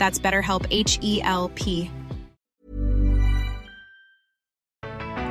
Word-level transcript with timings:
That's 0.00 0.22
BetterHelp 0.22 0.66
H 0.70 0.98
E 1.02 1.20
L 1.24 1.50
P. 1.54 1.90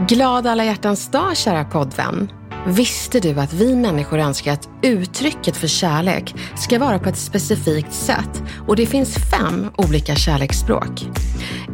Glad 0.07 0.47
alla 0.47 0.65
hjärtans 0.65 1.11
dag, 1.11 1.37
kära 1.37 1.65
poddvän. 1.65 2.31
Visste 2.67 3.20
du 3.20 3.39
att 3.39 3.53
vi 3.53 3.76
människor 3.76 4.20
önskar 4.20 4.53
att 4.53 4.70
uttrycket 4.81 5.57
för 5.57 5.67
kärlek 5.67 6.35
ska 6.57 6.79
vara 6.79 6.99
på 6.99 7.09
ett 7.09 7.17
specifikt 7.17 7.93
sätt 7.93 8.43
och 8.67 8.76
det 8.76 8.85
finns 8.85 9.15
fem 9.31 9.67
olika 9.77 10.15
kärleksspråk. 10.15 11.07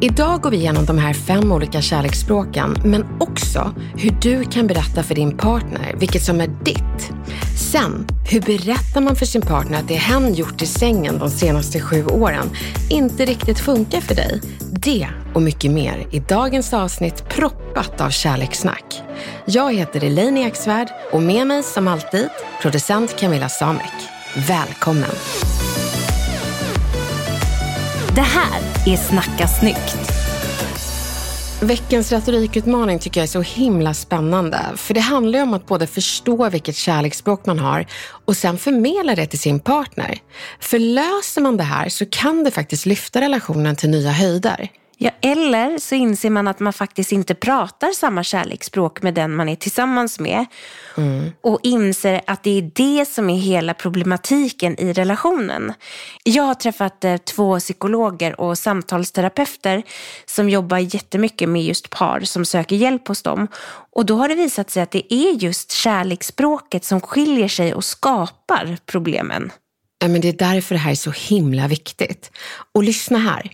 Idag 0.01 0.41
går 0.41 0.51
vi 0.51 0.57
igenom 0.57 0.85
de 0.85 0.97
här 0.97 1.13
fem 1.13 1.51
olika 1.51 1.81
kärleksspråken 1.81 2.75
men 2.85 3.05
också 3.19 3.75
hur 3.97 4.11
du 4.21 4.43
kan 4.43 4.67
berätta 4.67 5.03
för 5.03 5.15
din 5.15 5.37
partner 5.37 5.95
vilket 5.99 6.23
som 6.23 6.41
är 6.41 6.47
ditt. 6.47 7.14
Sen, 7.55 8.07
hur 8.29 8.41
berättar 8.41 9.01
man 9.01 9.15
för 9.15 9.25
sin 9.25 9.41
partner 9.41 9.79
att 9.79 9.87
det 9.87 9.95
hen 9.95 10.33
gjort 10.33 10.61
i 10.61 10.65
sängen 10.65 11.19
de 11.19 11.29
senaste 11.29 11.79
sju 11.79 12.05
åren 12.05 12.49
inte 12.89 13.25
riktigt 13.25 13.59
funkar 13.59 14.01
för 14.01 14.15
dig? 14.15 14.41
Det 14.71 15.07
och 15.33 15.41
mycket 15.41 15.71
mer 15.71 16.07
i 16.11 16.19
dagens 16.19 16.73
avsnitt 16.73 17.29
proppat 17.29 18.01
av 18.01 18.09
kärlekssnack. 18.09 19.01
Jag 19.45 19.73
heter 19.73 20.03
Elaine 20.03 20.37
Eksvärd 20.37 20.87
och 21.11 21.21
med 21.21 21.47
mig 21.47 21.63
som 21.63 21.87
alltid 21.87 22.29
producent 22.61 23.19
Camilla 23.19 23.49
Samek. 23.49 23.93
Välkommen! 24.47 25.15
Det 28.15 28.21
här 28.21 28.61
är 28.85 28.97
Snacka 28.97 29.47
snyggt. 29.47 30.14
Veckans 31.61 32.11
retorikutmaning 32.11 32.99
tycker 32.99 33.19
jag 33.19 33.23
är 33.23 33.27
så 33.27 33.41
himla 33.41 33.93
spännande. 33.93 34.59
För 34.75 34.93
det 34.93 34.99
handlar 34.99 35.39
ju 35.39 35.43
om 35.43 35.53
att 35.53 35.67
både 35.67 35.87
förstå 35.87 36.49
vilket 36.49 36.75
kärleksspråk 36.75 37.45
man 37.45 37.59
har 37.59 37.85
och 38.25 38.37
sen 38.37 38.57
förmedla 38.57 39.15
det 39.15 39.25
till 39.25 39.39
sin 39.39 39.59
partner. 39.59 40.17
För 40.59 40.79
löser 40.79 41.41
man 41.41 41.57
det 41.57 41.63
här 41.63 41.89
så 41.89 42.05
kan 42.05 42.43
det 42.43 42.51
faktiskt 42.51 42.85
lyfta 42.85 43.21
relationen 43.21 43.75
till 43.75 43.89
nya 43.89 44.11
höjder. 44.11 44.69
Ja, 44.97 45.11
eller 45.21 45.77
så 45.77 45.95
inser 45.95 46.29
man 46.29 46.47
att 46.47 46.59
man 46.59 46.73
faktiskt 46.73 47.11
inte 47.11 47.35
pratar 47.35 47.91
samma 47.91 48.23
kärleksspråk 48.23 49.01
med 49.01 49.13
den 49.13 49.35
man 49.35 49.49
är 49.49 49.55
tillsammans 49.55 50.19
med. 50.19 50.45
Mm. 50.97 51.31
Och 51.41 51.59
inser 51.63 52.21
att 52.27 52.43
det 52.43 52.57
är 52.57 52.71
det 52.75 53.05
som 53.05 53.29
är 53.29 53.37
hela 53.37 53.73
problematiken 53.73 54.79
i 54.79 54.93
relationen. 54.93 55.73
Jag 56.23 56.43
har 56.43 56.53
träffat 56.53 57.03
eh, 57.03 57.17
två 57.17 57.59
psykologer 57.59 58.41
och 58.41 58.57
samtalsterapeuter 58.57 59.83
som 60.25 60.49
jobbar 60.49 60.77
jättemycket 60.77 61.49
med 61.49 61.63
just 61.63 61.89
par 61.89 62.19
som 62.19 62.45
söker 62.45 62.75
hjälp 62.75 63.07
hos 63.07 63.21
dem. 63.21 63.47
Och 63.91 64.05
då 64.05 64.15
har 64.17 64.29
det 64.29 64.35
visat 64.35 64.69
sig 64.69 64.83
att 64.83 64.91
det 64.91 65.13
är 65.13 65.31
just 65.31 65.71
kärleksspråket 65.71 66.85
som 66.85 67.01
skiljer 67.01 67.47
sig 67.47 67.73
och 67.73 67.83
skapar 67.83 68.77
problemen. 68.85 69.51
Ja, 69.99 70.07
men 70.07 70.21
det 70.21 70.27
är 70.27 70.33
därför 70.53 70.75
det 70.75 70.79
här 70.79 70.91
är 70.91 70.95
så 70.95 71.11
himla 71.11 71.67
viktigt. 71.67 72.31
Och 72.73 72.83
lyssna 72.83 73.17
här. 73.17 73.51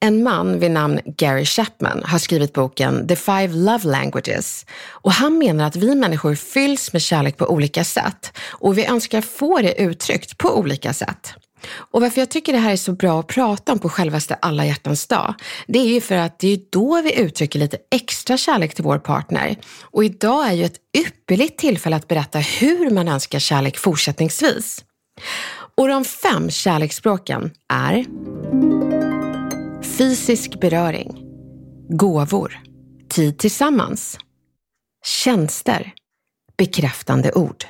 En 0.00 0.22
man 0.22 0.58
vid 0.58 0.70
namn 0.70 1.00
Gary 1.04 1.44
Chapman 1.44 2.02
har 2.04 2.18
skrivit 2.18 2.52
boken 2.52 3.08
The 3.08 3.16
Five 3.16 3.48
Love 3.48 3.84
Languages. 3.84 4.66
Och 4.90 5.12
han 5.12 5.38
menar 5.38 5.66
att 5.66 5.76
vi 5.76 5.94
människor 5.94 6.34
fylls 6.34 6.92
med 6.92 7.02
kärlek 7.02 7.36
på 7.36 7.46
olika 7.46 7.84
sätt 7.84 8.32
och 8.50 8.78
vi 8.78 8.86
önskar 8.86 9.20
få 9.20 9.58
det 9.58 9.82
uttryckt 9.82 10.38
på 10.38 10.58
olika 10.58 10.92
sätt. 10.92 11.34
Och 11.74 12.00
varför 12.00 12.20
jag 12.20 12.30
tycker 12.30 12.52
det 12.52 12.58
här 12.58 12.72
är 12.72 12.76
så 12.76 12.92
bra 12.92 13.20
att 13.20 13.26
prata 13.26 13.72
om 13.72 13.78
på 13.78 13.88
självaste 13.88 14.34
alla 14.34 14.66
hjärtans 14.66 15.06
dag, 15.06 15.34
det 15.66 15.78
är 15.78 15.86
ju 15.86 16.00
för 16.00 16.16
att 16.16 16.38
det 16.38 16.48
är 16.48 16.60
då 16.70 17.02
vi 17.02 17.20
uttrycker 17.20 17.58
lite 17.58 17.78
extra 17.90 18.36
kärlek 18.36 18.74
till 18.74 18.84
vår 18.84 18.98
partner. 18.98 19.56
Och 19.82 20.04
idag 20.04 20.48
är 20.48 20.52
ju 20.52 20.64
ett 20.64 20.76
ypperligt 20.98 21.58
tillfälle 21.58 21.96
att 21.96 22.08
berätta 22.08 22.38
hur 22.38 22.90
man 22.90 23.08
önskar 23.08 23.38
kärlek 23.38 23.78
fortsättningsvis. 23.78 24.84
Och 25.76 25.88
de 25.88 26.04
fem 26.04 26.50
kärleksspråken 26.50 27.50
är 27.68 28.04
fysisk 29.82 30.60
beröring, 30.60 31.26
gåvor, 31.88 32.60
tid 33.08 33.38
tillsammans, 33.38 34.18
tjänster, 35.04 35.92
bekräftande 36.56 37.32
ord. 37.32 37.64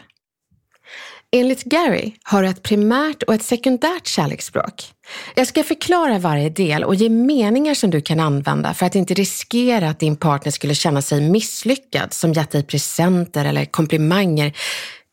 Enligt 1.36 1.64
Gary 1.64 2.12
har 2.22 2.42
du 2.42 2.48
ett 2.48 2.62
primärt 2.62 3.22
och 3.22 3.34
ett 3.34 3.42
sekundärt 3.42 4.06
kärleksspråk. 4.06 4.92
Jag 5.34 5.46
ska 5.46 5.62
förklara 5.62 6.18
varje 6.18 6.48
del 6.50 6.84
och 6.84 6.94
ge 6.94 7.08
meningar 7.08 7.74
som 7.74 7.90
du 7.90 8.00
kan 8.00 8.20
använda 8.20 8.74
för 8.74 8.86
att 8.86 8.94
inte 8.94 9.14
riskera 9.14 9.88
att 9.88 10.00
din 10.00 10.16
partner 10.16 10.52
skulle 10.52 10.74
känna 10.74 11.02
sig 11.02 11.30
misslyckad 11.30 12.12
som 12.12 12.32
gett 12.32 12.50
dig 12.50 12.62
presenter 12.62 13.44
eller 13.44 13.64
komplimanger 13.64 14.52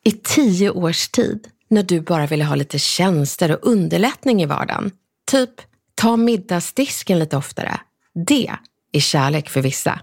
i 0.06 0.12
tio 0.12 0.70
års 0.70 1.08
tid 1.08 1.48
när 1.70 1.84
du 1.84 2.02
bara 2.02 2.26
ville 2.26 2.44
ha 2.44 2.56
lite 2.56 2.80
tjänster 2.80 3.52
och 3.52 3.60
underlättning 3.62 4.42
i 4.42 4.46
vardagen. 4.46 4.92
Typ, 5.32 5.50
ta 5.96 6.18
middagsdisken 6.18 7.20
lite 7.20 7.38
oftare. 7.38 7.80
Det 8.28 8.52
är 8.92 9.00
kärlek 9.00 9.50
för 9.50 9.62
vissa. 9.62 10.00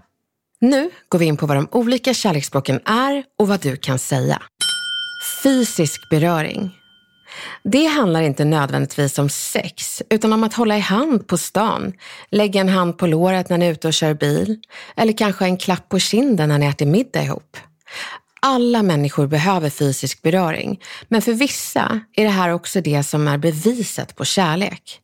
Nu 0.59 0.89
går 1.09 1.19
vi 1.19 1.25
in 1.25 1.37
på 1.37 1.45
vad 1.45 1.57
de 1.57 1.67
olika 1.71 2.13
kärleksspråken 2.13 2.79
är 2.85 3.23
och 3.37 3.47
vad 3.47 3.61
du 3.61 3.75
kan 3.77 3.99
säga. 3.99 4.41
Fysisk 5.43 6.09
beröring. 6.09 6.71
Det 7.63 7.85
handlar 7.85 8.21
inte 8.21 8.45
nödvändigtvis 8.45 9.19
om 9.19 9.29
sex, 9.29 10.01
utan 10.09 10.33
om 10.33 10.43
att 10.43 10.53
hålla 10.53 10.77
i 10.77 10.79
hand 10.79 11.27
på 11.27 11.37
stan, 11.37 11.93
lägga 12.31 12.61
en 12.61 12.69
hand 12.69 12.97
på 12.97 13.07
låret 13.07 13.49
när 13.49 13.57
ni 13.57 13.65
är 13.65 13.71
ute 13.71 13.87
och 13.87 13.93
kör 13.93 14.13
bil, 14.13 14.59
eller 14.95 15.13
kanske 15.13 15.45
en 15.45 15.57
klapp 15.57 15.89
på 15.89 15.99
kinden 15.99 16.49
när 16.49 16.57
ni 16.57 16.65
äter 16.65 16.85
middag 16.85 17.23
ihop. 17.23 17.57
Alla 18.41 18.83
människor 18.83 19.27
behöver 19.27 19.69
fysisk 19.69 20.21
beröring, 20.21 20.81
men 21.07 21.21
för 21.21 21.33
vissa 21.33 22.01
är 22.15 22.23
det 22.23 22.29
här 22.29 22.49
också 22.49 22.81
det 22.81 23.03
som 23.03 23.27
är 23.27 23.37
beviset 23.37 24.15
på 24.15 24.25
kärlek. 24.25 25.01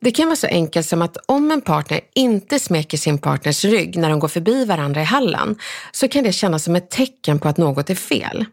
Det 0.00 0.10
kan 0.10 0.26
vara 0.26 0.36
så 0.36 0.46
enkelt 0.46 0.86
som 0.86 1.02
att 1.02 1.16
om 1.26 1.50
en 1.50 1.60
partner 1.60 2.00
inte 2.14 2.58
smeker 2.58 2.98
sin 2.98 3.18
partners 3.18 3.64
rygg 3.64 3.96
när 3.96 4.10
de 4.10 4.18
går 4.18 4.28
förbi 4.28 4.64
varandra 4.64 5.00
i 5.00 5.04
hallen 5.04 5.56
så 5.92 6.08
kan 6.08 6.24
det 6.24 6.32
kännas 6.32 6.64
som 6.64 6.76
ett 6.76 6.90
tecken 6.90 7.38
på 7.38 7.48
att 7.48 7.56
något 7.56 7.90
är 7.90 7.94
fel. 7.94 8.44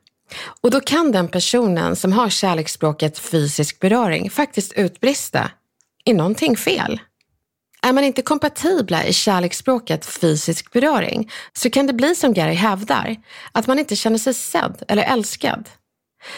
Och 0.62 0.72
då 0.72 0.80
kan 0.80 1.12
den 1.12 1.28
personen 1.28 1.96
som 1.96 2.14
har 2.14 2.30
kärleksspråket 2.30 3.20
fysisk 3.20 3.80
beröring 3.80 4.30
faktiskt 4.30 4.74
utbrista 4.74 5.52
är 6.06 6.14
någonting 6.14 6.58
fel. 6.58 7.00
Är 7.86 7.94
man 7.94 8.04
inte 8.04 8.22
kompatibla 8.22 9.06
i 9.06 9.14
kärleksspråket 9.14 10.06
fysisk 10.06 10.72
beröring 10.72 11.32
så 11.54 11.70
kan 11.70 11.88
det 11.88 11.94
bli 11.94 12.16
som 12.16 12.34
Gary 12.34 12.54
hävdar, 12.54 13.16
att 13.52 13.68
man 13.68 13.80
inte 13.80 13.96
känner 13.96 14.18
sig 14.18 14.34
sedd 14.34 14.84
eller 14.88 15.04
älskad. 15.04 15.70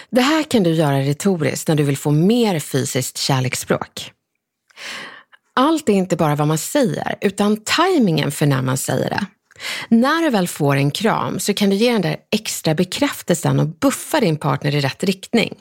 Det 0.09 0.21
här 0.21 0.43
kan 0.43 0.63
du 0.63 0.73
göra 0.73 0.99
retoriskt 0.99 1.67
när 1.67 1.75
du 1.75 1.83
vill 1.83 1.97
få 1.97 2.11
mer 2.11 2.59
fysiskt 2.59 3.17
kärleksspråk. 3.17 4.11
Allt 5.53 5.89
är 5.89 5.93
inte 5.93 6.15
bara 6.15 6.35
vad 6.35 6.47
man 6.47 6.57
säger, 6.57 7.15
utan 7.21 7.57
tajmingen 7.57 8.31
för 8.31 8.45
när 8.45 8.61
man 8.61 8.77
säger 8.77 9.09
det. 9.09 9.25
När 9.89 10.21
du 10.21 10.29
väl 10.29 10.47
får 10.47 10.75
en 10.75 10.91
kram 10.91 11.39
så 11.39 11.53
kan 11.53 11.69
du 11.69 11.75
ge 11.75 11.91
den 11.91 12.01
där 12.01 12.17
extra 12.31 12.75
bekräftelsen 12.75 13.59
och 13.59 13.67
buffa 13.67 14.19
din 14.19 14.37
partner 14.37 14.75
i 14.75 14.81
rätt 14.81 15.03
riktning. 15.03 15.55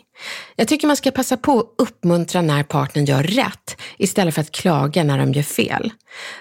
Jag 0.57 0.69
tycker 0.69 0.87
man 0.87 0.97
ska 0.97 1.11
passa 1.11 1.37
på 1.37 1.61
att 1.61 1.67
uppmuntra 1.79 2.43
när 2.43 2.63
partnern 2.63 3.05
gör 3.05 3.23
rätt 3.23 3.77
istället 3.99 4.35
för 4.35 4.41
att 4.41 4.51
klaga 4.51 5.05
när 5.05 5.19
de 5.19 5.33
gör 5.33 5.43
fel. 5.43 5.93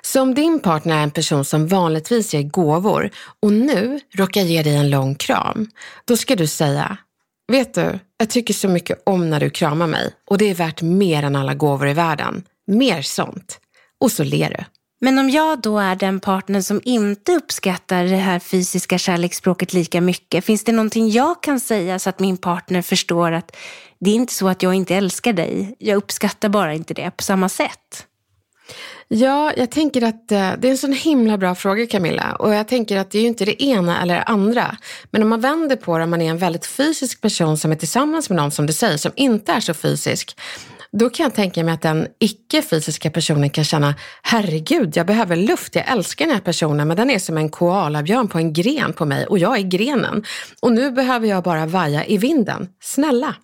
Så 0.02 0.22
om 0.22 0.34
din 0.34 0.60
partner 0.60 0.98
är 0.98 1.04
en 1.04 1.12
person 1.12 1.46
som 1.46 1.68
vanligtvis 1.68 2.34
ger 2.34 2.44
gåvor 2.44 3.10
och 3.40 3.54
nu 3.54 4.00
råkar 4.14 4.42
ge 4.42 4.64
dig 4.64 4.76
en 4.76 4.90
lång 4.90 5.16
kram, 5.16 5.70
då 6.06 6.18
ska 6.18 6.36
du 6.36 6.48
säga 6.48 6.98
Vet 7.52 7.74
du, 7.74 8.00
jag 8.18 8.30
tycker 8.30 8.54
så 8.54 8.68
mycket 8.68 9.04
om 9.06 9.30
när 9.30 9.40
du 9.40 9.50
kramar 9.50 9.88
mig 9.88 10.14
och 10.26 10.38
det 10.38 10.50
är 10.50 10.56
värt 10.56 10.82
mer 10.82 11.24
än 11.24 11.36
alla 11.36 11.54
gåvor 11.54 11.88
i 11.88 11.94
världen. 11.94 12.44
Mer 12.68 13.02
sånt. 13.02 13.60
Och 14.00 14.12
så 14.12 14.24
ler 14.24 14.50
du. 14.50 14.64
Men 15.04 15.20
om 15.20 15.30
jag 15.30 15.62
då 15.62 15.80
är 15.80 15.96
den 15.96 16.20
partner 16.20 16.62
som 16.62 16.82
inte 16.84 17.32
uppskattar 17.32 18.04
det 18.04 18.16
här 18.16 18.40
fysiska 18.40 18.98
kärleksspråket 18.98 19.74
lika 19.74 20.02
mycket, 20.02 20.46
finns 20.46 20.64
det 20.64 20.72
någonting 20.72 21.10
jag 21.10 21.44
kan 21.44 21.60
säga 21.60 22.00
så 22.00 22.10
att 22.10 22.20
min 22.20 22.38
partner 22.38 22.82
förstår 22.82 23.32
att 23.32 23.56
det 24.00 24.10
är 24.10 24.16
inte 24.16 24.34
så 24.34 24.48
att 24.48 24.64
jag 24.64 24.74
inte 24.74 24.96
älskar 24.96 25.34
dig, 25.34 25.76
jag 25.80 25.98
uppskattar 25.98 26.50
bara 26.50 26.74
inte 26.74 26.94
det 26.94 27.12
på 27.18 27.24
samma 27.24 27.50
sätt? 27.50 28.08
Ja, 29.08 29.54
jag 29.58 29.72
tänker 29.72 30.02
att 30.02 30.32
eh, 30.32 30.52
det 30.58 30.68
är 30.68 30.72
en 30.72 30.78
sån 30.78 30.94
himla 30.94 31.38
bra 31.38 31.56
fråga 31.56 31.88
Camilla. 31.88 32.36
Och 32.36 32.54
jag 32.54 32.68
tänker 32.68 32.98
att 32.98 33.12
det 33.12 33.18
är 33.18 33.22
ju 33.22 33.28
inte 33.28 33.46
det 33.46 33.64
ena 33.64 34.02
eller 34.02 34.16
det 34.16 34.24
andra. 34.24 34.78
Men 35.12 35.24
om 35.24 35.30
man 35.30 35.42
vänder 35.42 35.76
på 35.76 35.98
det, 35.98 36.04
om 36.04 36.10
man 36.10 36.22
är 36.22 36.30
en 36.30 36.38
väldigt 36.38 36.66
fysisk 36.66 37.22
person 37.22 37.58
som 37.58 37.72
är 37.72 37.76
tillsammans 37.76 38.30
med 38.30 38.36
någon 38.36 38.52
som 38.52 38.66
du 38.66 38.74
säger, 38.74 38.98
som 38.98 39.12
inte 39.16 39.52
är 39.52 39.60
så 39.60 39.74
fysisk. 39.74 40.38
Då 41.00 41.10
kan 41.10 41.24
jag 41.24 41.34
tänka 41.34 41.64
mig 41.64 41.74
att 41.74 41.82
den 41.82 42.08
icke-fysiska 42.20 43.12
personen 43.12 43.50
kan 43.50 43.64
känna, 43.64 43.96
herregud, 44.24 44.98
jag 44.98 45.08
behöver 45.08 45.36
luft, 45.36 45.76
jag 45.76 45.92
älskar 45.92 46.26
den 46.26 46.34
här 46.34 46.42
personen, 46.42 46.88
men 46.88 46.98
den 46.98 47.10
är 47.10 47.20
som 47.20 47.38
en 47.38 47.50
koalabjörn 47.50 48.28
på 48.28 48.38
en 48.38 48.54
gren 48.54 48.94
på 48.94 49.06
mig 49.06 49.26
och 49.26 49.40
jag 49.40 49.58
är 49.58 49.62
grenen. 49.62 50.24
Och 50.62 50.72
nu 50.72 50.92
behöver 50.92 51.28
jag 51.28 51.44
bara 51.44 51.66
vaja 51.66 52.06
i 52.06 52.18
vinden. 52.18 52.68
Snälla, 52.82 53.36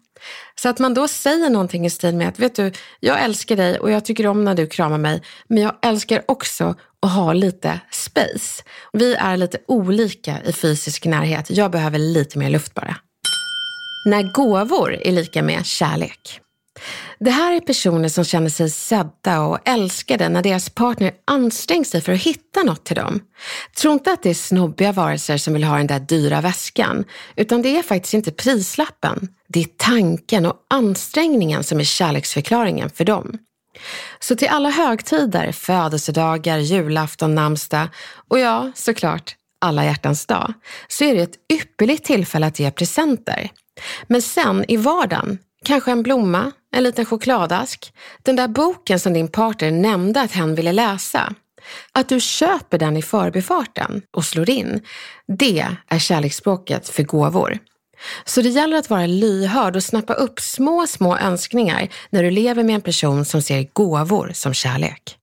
så 0.56 0.70
att 0.70 0.80
man 0.80 0.94
då 0.94 1.08
säger 1.08 1.50
någonting 1.50 1.86
i 1.86 1.90
stil 1.90 2.16
med 2.16 2.28
att, 2.28 2.40
vet 2.40 2.56
du, 2.56 2.72
jag 3.00 3.24
älskar 3.24 3.56
dig 3.56 3.80
och 3.80 3.92
jag 3.92 4.06
tycker 4.06 4.28
om 4.28 4.44
när 4.46 4.56
du 4.56 4.68
kramar 4.68 4.98
mig, 4.98 5.22
men 5.48 5.64
jag 5.64 5.76
älskar 5.82 6.24
också 6.28 6.76
att 7.02 7.12
ha 7.12 7.34
lite 7.34 7.80
space. 7.92 8.64
Vi 8.94 9.16
är 9.16 9.38
lite 9.38 9.58
olika 9.68 10.38
i 10.46 10.54
fysisk 10.54 11.06
närhet. 11.06 11.50
Jag 11.50 11.72
behöver 11.72 12.00
lite 12.00 12.38
mer 12.38 12.50
luft 12.50 12.74
bara. 12.74 12.96
När 14.06 14.34
gåvor 14.34 14.94
är 14.94 15.12
lika 15.12 15.44
med 15.44 15.66
kärlek. 15.66 16.42
Det 17.20 17.32
här 17.32 17.56
är 17.56 17.60
personer 17.60 18.10
som 18.10 18.24
känner 18.24 18.50
sig 18.50 18.70
sedda 18.70 19.42
och 19.42 19.60
älskade 19.66 20.30
när 20.30 20.42
deras 20.42 20.70
partner 20.70 21.12
ansträngt 21.28 21.88
sig 21.88 22.02
för 22.02 22.12
att 22.12 22.22
hitta 22.22 22.64
något 22.64 22.86
till 22.86 22.96
dem. 22.96 23.22
Tro 23.78 23.94
inte 23.94 24.12
att 24.12 24.24
det 24.24 24.30
är 24.30 24.34
snobbiga 24.34 24.92
varelser 24.92 25.38
som 25.38 25.54
vill 25.54 25.64
ha 25.64 25.78
den 25.78 25.88
där 25.88 26.00
dyra 26.00 26.42
väskan, 26.42 27.06
utan 27.36 27.62
det 27.62 27.78
är 27.78 27.84
faktiskt 27.84 28.14
inte 28.14 28.32
prislappen. 28.32 29.28
Det 29.48 29.60
är 29.60 29.68
tanken 29.78 30.46
och 30.46 30.56
ansträngningen 30.70 31.64
som 31.64 31.80
är 31.80 31.84
kärleksförklaringen 31.84 32.90
för 32.90 33.06
dem. 33.06 33.38
Så 34.20 34.36
till 34.36 34.48
alla 34.48 34.70
högtider, 34.70 35.52
födelsedagar, 35.52 36.58
julafton, 36.58 37.36
namnsdag 37.36 37.88
och 38.30 38.40
ja, 38.40 38.72
såklart 38.76 39.36
alla 39.62 39.86
hjärtans 39.86 40.26
dag, 40.26 40.54
så 40.88 41.04
är 41.04 41.16
det 41.16 41.22
ett 41.22 41.54
ypperligt 41.54 42.06
tillfälle 42.06 42.48
att 42.48 42.60
ge 42.60 42.72
presenter. 42.72 43.50
Men 44.08 44.22
sen 44.22 44.66
i 44.68 44.78
vardagen 44.78 45.38
Kanske 45.66 45.92
en 45.92 46.04
blomma, 46.04 46.52
en 46.72 46.84
liten 46.84 47.06
chokladask, 47.06 47.94
den 48.24 48.36
där 48.36 48.48
boken 48.48 49.00
som 49.00 49.14
din 49.14 49.28
partner 49.28 49.72
nämnde 49.72 50.22
att 50.22 50.32
hen 50.32 50.56
ville 50.56 50.72
läsa. 50.72 51.34
Att 51.92 52.10
du 52.10 52.20
köper 52.20 52.78
den 52.78 52.98
i 52.98 53.02
förbifarten 53.02 54.02
och 54.12 54.26
slår 54.26 54.50
in, 54.50 54.82
det 55.28 55.68
är 55.88 56.00
kärleksspråket 56.00 56.90
för 56.90 57.04
gåvor. 57.04 57.60
Så 58.26 58.42
det 58.42 58.50
gäller 58.50 58.78
att 58.78 58.90
vara 58.90 59.06
lyhörd 59.06 59.76
och 59.76 59.84
snappa 59.84 60.14
upp 60.14 60.40
små, 60.40 60.88
små 60.88 61.18
önskningar 61.18 61.88
när 62.10 62.24
du 62.24 62.32
lever 62.32 62.64
med 62.64 62.76
en 62.76 62.82
person 62.82 63.26
som 63.26 63.42
ser 63.42 63.68
gåvor 63.74 64.32
som 64.34 64.54
kärlek. 64.54 65.16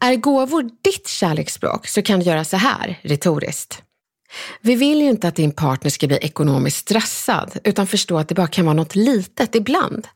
Är 0.00 0.16
gåvor 0.16 0.70
ditt 0.82 1.08
kärleksspråk 1.08 1.86
så 1.86 2.02
kan 2.02 2.20
du 2.20 2.26
göra 2.26 2.44
så 2.44 2.56
här 2.56 3.00
retoriskt. 3.02 3.82
Vi 4.60 4.74
vill 4.74 5.02
ju 5.02 5.08
inte 5.08 5.28
att 5.28 5.34
din 5.34 5.52
partner 5.52 5.90
ska 5.90 6.06
bli 6.06 6.16
ekonomiskt 6.16 6.76
stressad, 6.76 7.58
utan 7.64 7.86
förstå 7.86 8.18
att 8.18 8.28
det 8.28 8.34
bara 8.34 8.46
kan 8.46 8.64
vara 8.64 8.74
något 8.74 8.94
litet 8.94 9.54
ibland. 9.54 10.08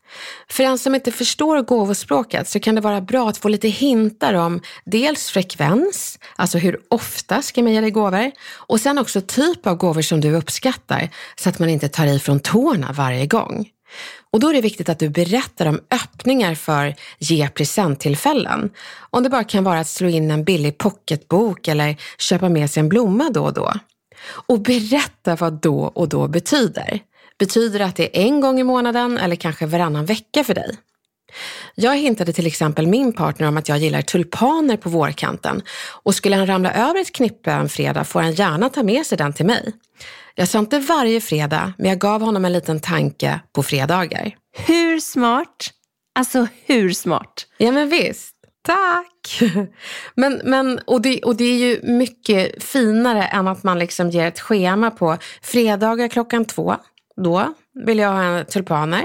För 0.49 0.63
den 0.63 0.77
som 0.77 0.95
inte 0.95 1.11
förstår 1.11 1.61
gåvospråket 1.61 2.47
så 2.47 2.59
kan 2.59 2.75
det 2.75 2.81
vara 2.81 3.01
bra 3.01 3.29
att 3.29 3.37
få 3.37 3.47
lite 3.47 3.67
hintar 3.67 4.33
om 4.33 4.61
dels 4.85 5.29
frekvens, 5.29 6.19
alltså 6.35 6.57
hur 6.57 6.79
ofta 6.89 7.41
ska 7.41 7.63
man 7.63 7.73
ge 7.73 7.81
dig 7.81 7.91
gåvor, 7.91 8.31
och 8.51 8.81
sen 8.81 8.97
också 8.97 9.21
typ 9.21 9.67
av 9.67 9.75
gåvor 9.75 10.01
som 10.01 10.21
du 10.21 10.35
uppskattar, 10.35 11.09
så 11.35 11.49
att 11.49 11.59
man 11.59 11.69
inte 11.69 11.89
tar 11.89 12.05
i 12.05 12.19
från 12.19 12.39
tårna 12.39 12.91
varje 12.91 13.25
gång. 13.25 13.69
Och 14.31 14.39
då 14.39 14.49
är 14.49 14.53
det 14.53 14.61
viktigt 14.61 14.89
att 14.89 14.99
du 14.99 15.09
berättar 15.09 15.65
om 15.65 15.79
öppningar 15.91 16.55
för 16.55 16.95
ge 17.19 17.49
presenttillfällen. 17.49 18.69
Om 19.09 19.23
det 19.23 19.29
bara 19.29 19.43
kan 19.43 19.63
vara 19.63 19.79
att 19.79 19.87
slå 19.87 20.09
in 20.09 20.31
en 20.31 20.43
billig 20.43 20.77
pocketbok 20.77 21.67
eller 21.67 21.95
köpa 22.17 22.49
med 22.49 22.71
sig 22.71 22.81
en 22.81 22.89
blomma 22.89 23.29
då 23.29 23.43
och 23.43 23.53
då. 23.53 23.73
Och 24.25 24.61
berätta 24.61 25.35
vad 25.35 25.53
då 25.53 25.79
och 25.79 26.09
då 26.09 26.27
betyder. 26.27 26.99
Betyder 27.39 27.79
det 27.79 27.85
att 27.85 27.95
det 27.95 28.17
är 28.17 28.23
en 28.23 28.41
gång 28.41 28.59
i 28.59 28.63
månaden 28.63 29.17
eller 29.17 29.35
kanske 29.35 29.65
varannan 29.65 30.05
vecka 30.05 30.43
för 30.43 30.53
dig? 30.53 30.77
Jag 31.75 31.97
hintade 31.97 32.33
till 32.33 32.47
exempel 32.47 32.87
min 32.87 33.13
partner 33.13 33.47
om 33.47 33.57
att 33.57 33.69
jag 33.69 33.77
gillar 33.77 34.01
tulpaner 34.01 34.77
på 34.77 34.89
vårkanten 34.89 35.61
och 36.03 36.15
skulle 36.15 36.35
han 36.35 36.47
ramla 36.47 36.73
över 36.73 37.01
ett 37.01 37.11
knippe 37.11 37.51
en 37.51 37.69
fredag 37.69 38.03
får 38.03 38.21
han 38.21 38.31
gärna 38.31 38.69
ta 38.69 38.83
med 38.83 39.05
sig 39.05 39.17
den 39.17 39.33
till 39.33 39.45
mig. 39.45 39.73
Jag 40.35 40.47
sa 40.47 40.59
inte 40.59 40.79
varje 40.79 41.21
fredag, 41.21 41.73
men 41.77 41.89
jag 41.89 41.99
gav 41.99 42.21
honom 42.21 42.45
en 42.45 42.53
liten 42.53 42.79
tanke 42.79 43.39
på 43.53 43.63
fredagar. 43.63 44.35
Hur 44.57 44.99
smart? 44.99 45.73
Alltså 46.15 46.47
hur 46.65 46.93
smart? 46.93 47.47
Ja 47.57 47.71
men 47.71 47.89
visst. 47.89 48.35
Tack! 48.61 49.41
Men, 50.15 50.41
men, 50.43 50.79
och, 50.79 51.01
det, 51.01 51.23
och 51.23 51.35
det 51.35 51.43
är 51.43 51.57
ju 51.57 51.79
mycket 51.83 52.63
finare 52.63 53.23
än 53.23 53.47
att 53.47 53.63
man 53.63 53.79
liksom 53.79 54.09
ger 54.09 54.27
ett 54.27 54.39
schema 54.39 54.91
på 54.91 55.17
fredagar 55.41 56.07
klockan 56.07 56.45
två. 56.45 56.75
Då 57.23 57.53
vill 57.85 57.99
jag 57.99 58.11
ha 58.11 58.43
tulpaner. 58.43 59.03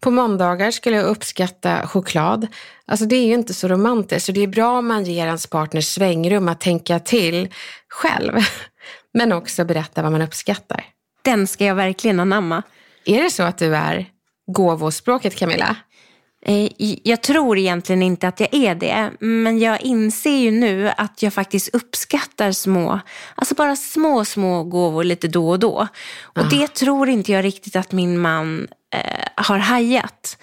På 0.00 0.10
måndagar 0.10 0.70
skulle 0.70 0.96
jag 0.96 1.04
uppskatta 1.04 1.86
choklad. 1.86 2.46
Alltså 2.86 3.06
det 3.06 3.16
är 3.16 3.26
ju 3.26 3.34
inte 3.34 3.54
så 3.54 3.68
romantiskt. 3.68 4.26
Så 4.26 4.32
det 4.32 4.40
är 4.40 4.46
bra 4.46 4.78
om 4.78 4.86
man 4.86 5.04
ger 5.04 5.26
ens 5.26 5.46
partner 5.46 5.80
svängrum 5.80 6.48
att 6.48 6.60
tänka 6.60 6.98
till 6.98 7.48
själv. 7.88 8.32
Men 9.14 9.32
också 9.32 9.64
berätta 9.64 10.02
vad 10.02 10.12
man 10.12 10.22
uppskattar. 10.22 10.84
Den 11.22 11.46
ska 11.46 11.64
jag 11.64 11.74
verkligen 11.74 12.20
anamma. 12.20 12.62
Är 13.04 13.22
det 13.22 13.30
så 13.30 13.42
att 13.42 13.58
du 13.58 13.76
är 13.76 14.06
gåvospråket 14.46 15.36
Camilla? 15.36 15.76
Eh, 16.46 16.68
jag 17.02 17.22
tror 17.22 17.58
egentligen 17.58 18.02
inte 18.02 18.28
att 18.28 18.40
jag 18.40 18.54
är 18.54 18.74
det, 18.74 19.10
men 19.20 19.58
jag 19.58 19.80
inser 19.80 20.36
ju 20.36 20.50
nu 20.50 20.92
att 20.96 21.22
jag 21.22 21.34
faktiskt 21.34 21.74
uppskattar 21.74 22.52
små, 22.52 23.00
alltså 23.34 23.54
bara 23.54 23.76
små, 23.76 24.24
små 24.24 24.64
gåvor 24.64 25.04
lite 25.04 25.28
då 25.28 25.50
och 25.50 25.58
då. 25.58 25.88
Och 26.22 26.42
ah. 26.42 26.48
det 26.50 26.74
tror 26.74 27.08
inte 27.08 27.32
jag 27.32 27.44
riktigt 27.44 27.76
att 27.76 27.92
min 27.92 28.18
man 28.18 28.68
eh, 28.94 29.24
har 29.36 29.58
hajat. 29.58 30.38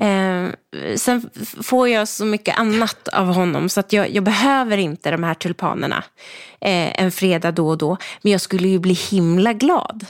Eh, 0.00 0.48
sen 0.96 1.30
får 1.62 1.88
jag 1.88 2.08
så 2.08 2.24
mycket 2.24 2.58
annat 2.58 3.08
av 3.08 3.26
honom 3.26 3.68
så 3.68 3.80
att 3.80 3.92
jag, 3.92 4.10
jag 4.10 4.24
behöver 4.24 4.76
inte 4.76 5.10
de 5.10 5.24
här 5.24 5.34
tulpanerna 5.34 6.04
eh, 6.60 7.02
en 7.02 7.12
fredag 7.12 7.50
då 7.50 7.68
och 7.68 7.78
då. 7.78 7.96
Men 8.22 8.32
jag 8.32 8.40
skulle 8.40 8.68
ju 8.68 8.78
bli 8.78 8.92
himla 8.92 9.52
glad. 9.52 10.06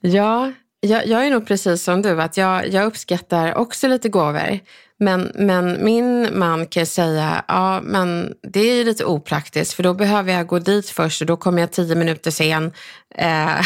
Ja, 0.00 0.52
jag, 0.80 1.06
jag, 1.06 1.26
är 1.26 1.30
nog 1.30 1.46
precis 1.46 1.82
som 1.82 2.02
du, 2.02 2.22
att 2.22 2.36
jag, 2.36 2.68
jag 2.68 2.86
uppskattar 2.86 3.54
också 3.54 3.88
lite 3.88 4.08
gåvor. 4.08 4.58
Men, 4.98 5.32
men 5.34 5.84
min 5.84 6.38
man 6.38 6.66
kan 6.66 6.86
säga, 6.86 7.44
ja 7.48 7.80
men 7.82 8.34
det 8.52 8.60
är 8.60 8.74
ju 8.74 8.84
lite 8.84 9.04
opraktiskt 9.04 9.72
för 9.72 9.82
då 9.82 9.94
behöver 9.94 10.32
jag 10.32 10.46
gå 10.46 10.58
dit 10.58 10.90
först 10.90 11.20
och 11.20 11.26
då 11.26 11.36
kommer 11.36 11.60
jag 11.60 11.72
tio 11.72 11.94
minuter 11.94 12.30
sen. 12.30 12.72
Eh, 13.14 13.60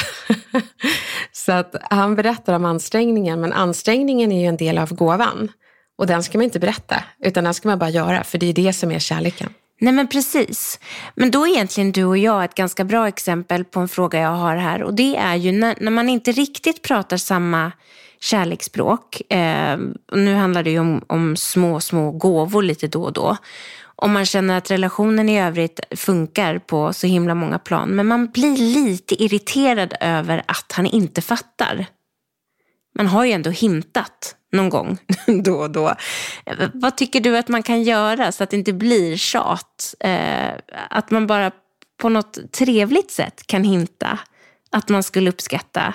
så 1.33 1.53
att 1.53 1.75
han 1.91 2.15
berättar 2.15 2.55
om 2.55 2.65
ansträngningen, 2.65 3.41
men 3.41 3.53
ansträngningen 3.53 4.33
är 4.33 4.41
ju 4.41 4.47
en 4.47 4.57
del 4.57 4.79
av 4.79 4.95
gåvan. 4.95 5.49
Och 5.99 6.07
den 6.07 6.23
ska 6.23 6.39
man 6.39 6.45
inte 6.45 6.61
berätta, 6.61 7.05
utan 7.25 7.45
den 7.45 7.55
ska 7.55 7.69
man 7.69 7.79
bara 7.79 7.91
göra, 7.91 8.25
för 8.25 8.39
det 8.39 8.47
är 8.47 8.53
det 8.53 8.73
som 8.73 8.91
är 8.91 8.99
kärleken. 8.99 9.55
Nej 9.81 9.93
men 9.93 10.09
precis. 10.09 10.81
Men 11.15 11.31
då 11.31 11.47
är 11.47 11.51
egentligen 11.51 11.93
du 11.93 12.05
och 12.05 12.19
jag 12.19 12.45
ett 12.45 12.55
ganska 12.55 12.85
bra 12.85 13.09
exempel 13.09 13.65
på 13.65 13.81
en 13.81 13.89
fråga 13.89 14.21
jag 14.21 14.31
har 14.31 14.57
här. 14.57 14.83
Och 14.83 14.95
det 14.95 15.17
är 15.17 15.35
ju 15.35 15.53
när, 15.53 15.75
när 15.81 15.91
man 15.91 16.09
inte 16.09 16.33
riktigt 16.33 16.83
pratar 16.83 17.17
samma 17.17 17.73
kärleksspråk. 18.21 19.33
Eh, 19.33 19.79
och 20.13 20.19
nu 20.19 20.35
handlar 20.35 20.63
det 20.63 20.71
ju 20.71 20.79
om, 20.79 21.05
om 21.07 21.37
små, 21.37 21.81
små 21.81 22.11
gåvor 22.11 22.63
lite 22.63 22.87
då 22.87 23.03
och 23.03 23.13
då. 23.13 23.37
Om 23.83 24.13
man 24.13 24.27
känner 24.27 24.59
att 24.59 24.71
relationen 24.71 25.29
i 25.29 25.41
övrigt 25.41 25.81
funkar 25.97 26.59
på 26.59 26.93
så 26.93 27.07
himla 27.07 27.35
många 27.35 27.59
plan. 27.59 27.89
Men 27.89 28.07
man 28.07 28.31
blir 28.31 28.57
lite 28.57 29.23
irriterad 29.23 29.95
över 30.01 30.43
att 30.47 30.73
han 30.73 30.87
inte 30.87 31.23
fattar. 31.23 31.87
Man 32.95 33.07
har 33.07 33.25
ju 33.25 33.33
ändå 33.33 33.51
hintat 33.51 34.37
någon 34.53 34.69
gång 34.69 34.99
då 35.43 35.55
och 35.55 35.71
då. 35.71 35.89
Eh, 36.47 36.69
vad 36.75 36.97
tycker 36.97 37.21
du 37.21 37.39
att 37.39 37.49
man 37.49 37.63
kan 37.63 37.83
göra 37.83 38.33
så 38.33 38.45
att 38.45 38.51
det 38.51 38.57
inte 38.57 38.73
blir 38.73 39.17
tjat? 39.17 39.95
Eh, 40.01 40.51
att 40.91 41.11
man 41.11 41.27
bara 41.27 41.51
på 42.01 42.09
något 42.09 42.53
trevligt 42.53 43.11
sätt 43.11 43.47
kan 43.47 43.65
hinta 43.65 44.19
att 44.71 44.89
man 44.89 45.03
skulle 45.03 45.31
uppskatta 45.31 45.95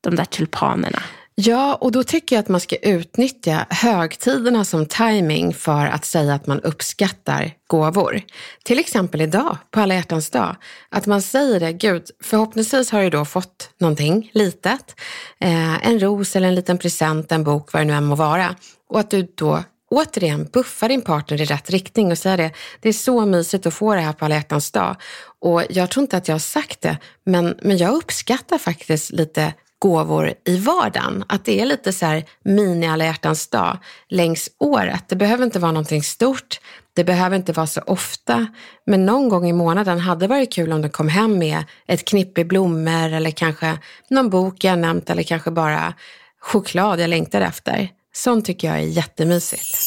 de 0.00 0.16
där 0.16 0.24
tulpanerna. 0.24 1.02
Ja, 1.36 1.74
och 1.74 1.92
då 1.92 2.04
tycker 2.04 2.36
jag 2.36 2.40
att 2.42 2.48
man 2.48 2.60
ska 2.60 2.76
utnyttja 2.76 3.66
högtiderna 3.70 4.64
som 4.64 4.86
timing 4.86 5.54
för 5.54 5.86
att 5.86 6.04
säga 6.04 6.34
att 6.34 6.46
man 6.46 6.60
uppskattar 6.60 7.50
gåvor. 7.66 8.22
Till 8.64 8.78
exempel 8.78 9.20
idag, 9.20 9.56
på 9.70 9.80
alla 9.80 9.94
hjärtans 9.94 10.30
dag. 10.30 10.56
Att 10.88 11.06
man 11.06 11.22
säger 11.22 11.60
det, 11.60 11.72
gud, 11.72 12.02
förhoppningsvis 12.22 12.90
har 12.90 13.02
du 13.02 13.10
då 13.10 13.24
fått 13.24 13.70
någonting 13.78 14.30
litet. 14.34 15.00
Eh, 15.40 15.86
en 15.88 16.00
ros 16.00 16.36
eller 16.36 16.48
en 16.48 16.54
liten 16.54 16.78
present, 16.78 17.32
en 17.32 17.44
bok, 17.44 17.72
vad 17.72 17.82
det 17.82 17.86
nu 17.86 17.92
än 17.92 18.04
må 18.04 18.14
vara. 18.14 18.56
Och 18.88 19.00
att 19.00 19.10
du 19.10 19.28
då 19.34 19.62
återigen, 19.90 20.48
buffa 20.52 20.88
din 20.88 21.02
partner 21.02 21.40
i 21.40 21.44
rätt 21.44 21.70
riktning 21.70 22.10
och 22.10 22.18
säga 22.18 22.36
det. 22.36 22.50
Det 22.80 22.88
är 22.88 22.92
så 22.92 23.26
mysigt 23.26 23.66
att 23.66 23.74
få 23.74 23.94
det 23.94 24.00
här 24.00 24.12
på 24.12 24.24
alla 24.24 24.34
hjärtans 24.34 24.70
dag. 24.70 24.96
Och 25.40 25.62
jag 25.70 25.90
tror 25.90 26.02
inte 26.02 26.16
att 26.16 26.28
jag 26.28 26.34
har 26.34 26.40
sagt 26.40 26.80
det, 26.80 26.98
men, 27.24 27.58
men 27.62 27.76
jag 27.76 27.94
uppskattar 27.94 28.58
faktiskt 28.58 29.10
lite 29.10 29.54
gåvor 29.84 30.34
i 30.44 30.56
vardagen. 30.56 31.24
Att 31.28 31.44
det 31.44 31.60
är 31.60 31.66
lite 31.66 31.92
så 31.92 32.06
här 32.06 32.24
mini 32.44 32.86
alla 32.86 33.04
hjärtans 33.04 33.48
dag 33.48 33.78
längs 34.08 34.50
året. 34.58 35.04
Det 35.08 35.16
behöver 35.16 35.44
inte 35.44 35.58
vara 35.58 35.72
någonting 35.72 36.02
stort. 36.02 36.60
Det 36.94 37.04
behöver 37.04 37.36
inte 37.36 37.52
vara 37.52 37.66
så 37.66 37.80
ofta. 37.86 38.46
Men 38.86 39.06
någon 39.06 39.28
gång 39.28 39.48
i 39.48 39.52
månaden 39.52 39.98
hade 40.00 40.20
det 40.20 40.28
varit 40.28 40.52
kul 40.52 40.72
om 40.72 40.82
du 40.82 40.88
kom 40.88 41.08
hem 41.08 41.38
med 41.38 41.64
ett 41.86 42.04
knippe 42.04 42.44
blommor 42.44 43.12
eller 43.12 43.30
kanske 43.30 43.78
någon 44.10 44.30
bok 44.30 44.64
jag 44.64 44.78
nämnt 44.78 45.10
eller 45.10 45.22
kanske 45.22 45.50
bara 45.50 45.94
choklad 46.40 47.00
jag 47.00 47.10
längtar 47.10 47.40
efter. 47.40 47.88
Sånt 48.14 48.44
tycker 48.44 48.68
jag 48.68 48.76
är 48.76 48.86
jättemysigt. 48.86 49.78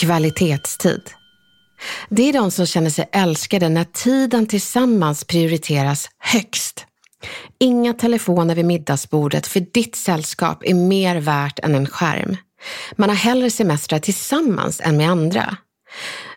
Kvalitetstid. 0.00 1.10
Det 2.08 2.28
är 2.28 2.32
de 2.32 2.50
som 2.50 2.66
känner 2.66 2.90
sig 2.90 3.08
älskade 3.12 3.68
när 3.68 3.84
tiden 3.84 4.46
tillsammans 4.46 5.24
prioriteras 5.24 6.08
högst. 6.18 6.86
Inga 7.60 7.94
telefoner 7.94 8.54
vid 8.54 8.64
middagsbordet 8.64 9.46
för 9.46 9.60
ditt 9.60 9.96
sällskap 9.96 10.62
är 10.64 10.74
mer 10.74 11.16
värt 11.16 11.58
än 11.58 11.74
en 11.74 11.86
skärm. 11.86 12.36
Man 12.96 13.08
har 13.08 13.16
hellre 13.16 13.50
semestrar 13.50 13.98
tillsammans 13.98 14.80
än 14.84 14.96
med 14.96 15.10
andra. 15.10 15.56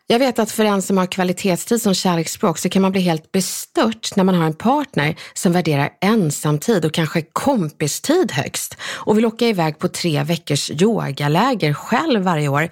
Jag 0.10 0.20
vet 0.20 0.39
att 0.39 0.51
för 0.51 0.65
en 0.65 0.82
som 0.82 0.98
har 0.98 1.06
kvalitetstid 1.06 1.82
som 1.82 1.94
kärleksspråk 1.94 2.58
så 2.58 2.70
kan 2.70 2.82
man 2.82 2.91
bli 2.91 3.01
helt 3.01 3.32
bestört 3.32 4.15
när 4.15 4.24
man 4.24 4.36
har 4.36 4.46
en 4.46 4.53
partner 4.53 5.15
som 5.34 5.51
värderar 5.51 5.89
ensamtid 6.01 6.86
och 6.86 6.94
kanske 6.94 7.22
kompistid 7.22 8.32
högst 8.32 8.77
och 8.84 9.17
vill 9.17 9.25
åka 9.25 9.48
iväg 9.48 9.79
på 9.79 9.88
tre 9.88 10.24
veckors 10.24 10.72
yogaläger 10.72 11.74
själv 11.74 12.22
varje 12.22 12.48
år. 12.48 12.70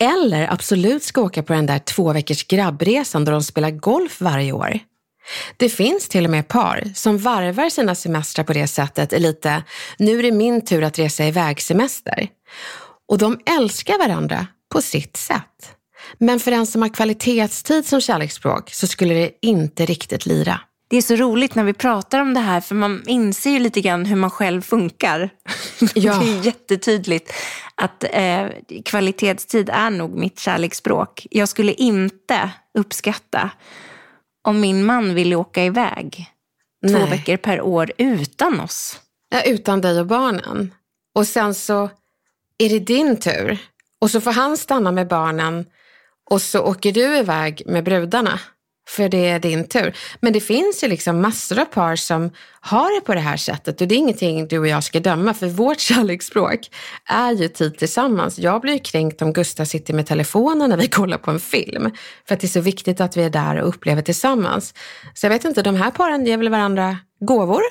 Eller 0.00 0.52
absolut 0.52 1.02
ska 1.02 1.20
åka 1.20 1.42
på 1.42 1.52
den 1.52 1.66
där 1.66 1.78
två 1.78 2.12
veckors 2.12 2.46
grabbresan 2.46 3.24
då 3.24 3.32
de 3.32 3.42
spelar 3.42 3.70
golf 3.70 4.20
varje 4.20 4.52
år. 4.52 4.80
Det 5.56 5.68
finns 5.68 6.08
till 6.08 6.24
och 6.24 6.30
med 6.30 6.48
par 6.48 6.92
som 6.94 7.18
varvar 7.18 7.68
sina 7.68 7.94
semestrar 7.94 8.44
på 8.44 8.52
det 8.52 8.66
sättet 8.66 9.12
är 9.12 9.18
lite, 9.18 9.62
nu 9.98 10.18
är 10.18 10.22
det 10.22 10.32
min 10.32 10.64
tur 10.64 10.84
att 10.84 10.98
resa 10.98 11.24
iväg 11.24 11.60
semester. 11.60 12.28
Och 13.08 13.18
de 13.18 13.40
älskar 13.46 13.98
varandra 13.98 14.46
på 14.72 14.82
sitt 14.82 15.16
sätt. 15.16 15.74
Men 16.18 16.40
för 16.40 16.50
den 16.50 16.66
som 16.66 16.82
har 16.82 16.88
kvalitetstid 16.88 17.86
som 17.86 18.00
kärleksspråk 18.00 18.70
så 18.70 18.86
skulle 18.86 19.14
det 19.14 19.30
inte 19.42 19.86
riktigt 19.86 20.26
lira. 20.26 20.60
Det 20.90 20.96
är 20.96 21.02
så 21.02 21.16
roligt 21.16 21.54
när 21.54 21.64
vi 21.64 21.72
pratar 21.72 22.20
om 22.20 22.34
det 22.34 22.40
här 22.40 22.60
för 22.60 22.74
man 22.74 23.02
inser 23.06 23.50
ju 23.50 23.58
lite 23.58 23.80
grann 23.80 24.04
hur 24.04 24.16
man 24.16 24.30
själv 24.30 24.62
funkar. 24.62 25.30
Ja. 25.94 26.18
Det 26.18 26.30
är 26.30 26.46
jättetydligt 26.46 27.32
att 27.74 28.04
eh, 28.10 28.46
kvalitetstid 28.84 29.70
är 29.72 29.90
nog 29.90 30.18
mitt 30.18 30.38
kärleksspråk. 30.38 31.26
Jag 31.30 31.48
skulle 31.48 31.72
inte 31.72 32.50
uppskatta 32.78 33.50
om 34.48 34.60
min 34.60 34.84
man 34.84 35.14
ville 35.14 35.36
åka 35.36 35.64
iväg 35.64 36.26
Nej. 36.82 36.94
två 36.94 37.06
veckor 37.06 37.36
per 37.36 37.60
år 37.60 37.92
utan 37.98 38.60
oss. 38.60 39.00
Ja, 39.30 39.42
utan 39.42 39.80
dig 39.80 40.00
och 40.00 40.06
barnen. 40.06 40.74
Och 41.14 41.26
sen 41.26 41.54
så 41.54 41.90
är 42.58 42.68
det 42.68 42.78
din 42.78 43.16
tur. 43.16 43.58
Och 44.00 44.10
så 44.10 44.20
får 44.20 44.32
han 44.32 44.56
stanna 44.56 44.92
med 44.92 45.08
barnen 45.08 45.66
och 46.30 46.42
så 46.42 46.60
åker 46.60 46.92
du 46.92 47.18
iväg 47.18 47.62
med 47.66 47.84
brudarna. 47.84 48.40
För 48.88 49.08
det 49.08 49.28
är 49.28 49.38
din 49.38 49.68
tur. 49.68 49.96
Men 50.20 50.32
det 50.32 50.40
finns 50.40 50.84
ju 50.84 50.88
liksom 50.88 51.20
massor 51.20 51.58
av 51.58 51.64
par 51.64 51.96
som 51.96 52.30
har 52.60 53.00
det 53.00 53.06
på 53.06 53.14
det 53.14 53.20
här 53.20 53.36
sättet 53.36 53.80
och 53.80 53.88
det 53.88 53.94
är 53.94 53.96
ingenting 53.96 54.48
du 54.48 54.58
och 54.58 54.68
jag 54.68 54.84
ska 54.84 55.00
döma 55.00 55.34
för 55.34 55.46
vårt 55.46 55.80
kärleksspråk 55.88 56.60
är 57.04 57.32
ju 57.32 57.48
tid 57.48 57.78
tillsammans. 57.78 58.38
Jag 58.38 58.60
blir 58.60 58.72
ju 58.72 58.78
kränkt 58.78 59.22
om 59.22 59.32
Gustav 59.32 59.64
sitter 59.64 59.94
med 59.94 60.06
telefonen 60.06 60.70
när 60.70 60.76
vi 60.76 60.88
kollar 60.88 61.18
på 61.18 61.30
en 61.30 61.40
film 61.40 61.90
för 62.28 62.34
att 62.34 62.40
det 62.40 62.46
är 62.46 62.48
så 62.48 62.60
viktigt 62.60 63.00
att 63.00 63.16
vi 63.16 63.22
är 63.22 63.30
där 63.30 63.60
och 63.60 63.68
upplever 63.68 64.02
tillsammans. 64.02 64.74
Så 65.14 65.26
jag 65.26 65.30
vet 65.30 65.44
inte, 65.44 65.62
de 65.62 65.76
här 65.76 65.90
paren 65.90 66.26
ger 66.26 66.36
väl 66.36 66.48
varandra 66.48 66.96
gåvor 67.20 67.62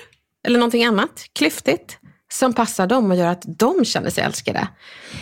eller 0.47 0.59
någonting 0.59 0.85
annat 0.85 1.25
klyftigt 1.33 1.97
som 2.37 2.53
passar 2.53 2.87
dem 2.87 3.11
och 3.11 3.17
gör 3.17 3.27
att 3.27 3.43
de 3.45 3.85
känner 3.85 4.09
sig 4.09 4.23
älskade. 4.23 4.67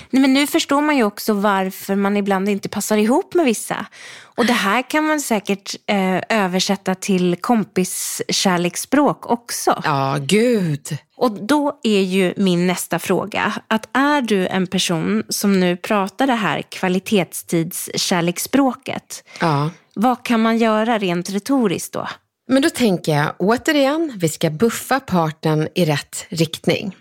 Nej, 0.10 0.22
men 0.22 0.34
nu 0.34 0.48
förstår 0.48 0.82
man 0.82 0.98
ju 0.98 1.04
också 1.04 1.34
varför 1.34 1.96
man 1.96 2.18
ibland 2.18 2.50
inte 2.50 2.70
passar 2.70 2.98
ihop 2.98 3.34
med 3.34 3.46
vissa. 3.46 3.86
Och 4.24 4.46
det 4.46 4.54
här 4.54 4.82
kan 4.82 5.04
man 5.04 5.22
säkert 5.22 5.76
eh, 5.88 6.22
översätta 6.30 6.96
till 6.96 7.36
kompiskärleksspråk 7.36 9.32
också. 9.32 9.82
Ja, 9.84 10.18
gud. 10.22 10.98
Och 11.18 11.32
då 11.32 11.80
är 11.84 12.02
ju 12.02 12.34
min 12.38 12.68
nästa 12.68 13.00
fråga, 13.00 13.54
att 13.68 13.90
är 13.94 14.22
du 14.22 14.48
en 14.48 14.68
person 14.68 15.24
som 15.30 15.60
nu 15.60 15.78
pratar 15.78 16.28
det 16.28 16.34
här 16.34 16.62
kvalitetstidskärleksspråket, 16.62 19.24
ja. 19.42 19.70
vad 19.94 20.26
kan 20.26 20.42
man 20.42 20.58
göra 20.58 20.98
rent 20.98 21.30
retoriskt 21.30 21.94
då? 21.94 22.08
Men 22.48 22.62
då 22.62 22.70
tänker 22.70 23.16
jag 23.16 23.34
återigen, 23.38 24.14
vi 24.16 24.30
ska 24.30 24.50
buffa 24.50 25.00
partnern 25.00 25.68
i 25.76 25.86
rätt 25.86 26.26
riktning. 26.30 26.96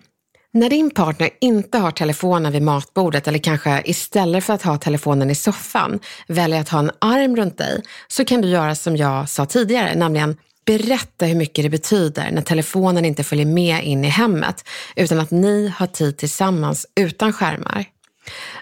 När 0.56 0.70
din 0.70 0.90
partner 0.90 1.30
inte 1.40 1.78
har 1.78 1.90
telefonen 1.90 2.52
vid 2.52 2.62
matbordet 2.62 3.28
eller 3.28 3.38
kanske 3.38 3.82
istället 3.84 4.44
för 4.44 4.52
att 4.52 4.62
ha 4.62 4.78
telefonen 4.78 5.30
i 5.30 5.34
soffan 5.34 6.00
väljer 6.26 6.60
att 6.60 6.68
ha 6.68 6.78
en 6.78 6.90
arm 6.98 7.36
runt 7.36 7.58
dig 7.58 7.82
så 8.08 8.24
kan 8.24 8.40
du 8.40 8.48
göra 8.48 8.74
som 8.74 8.96
jag 8.96 9.28
sa 9.28 9.46
tidigare, 9.46 9.94
nämligen 9.94 10.36
berätta 10.66 11.26
hur 11.26 11.34
mycket 11.34 11.64
det 11.64 11.70
betyder 11.70 12.30
när 12.30 12.42
telefonen 12.42 13.04
inte 13.04 13.24
följer 13.24 13.46
med 13.46 13.84
in 13.84 14.04
i 14.04 14.08
hemmet 14.08 14.68
utan 14.96 15.20
att 15.20 15.30
ni 15.30 15.72
har 15.76 15.86
tid 15.86 16.16
tillsammans 16.16 16.86
utan 17.00 17.32
skärmar. 17.32 17.84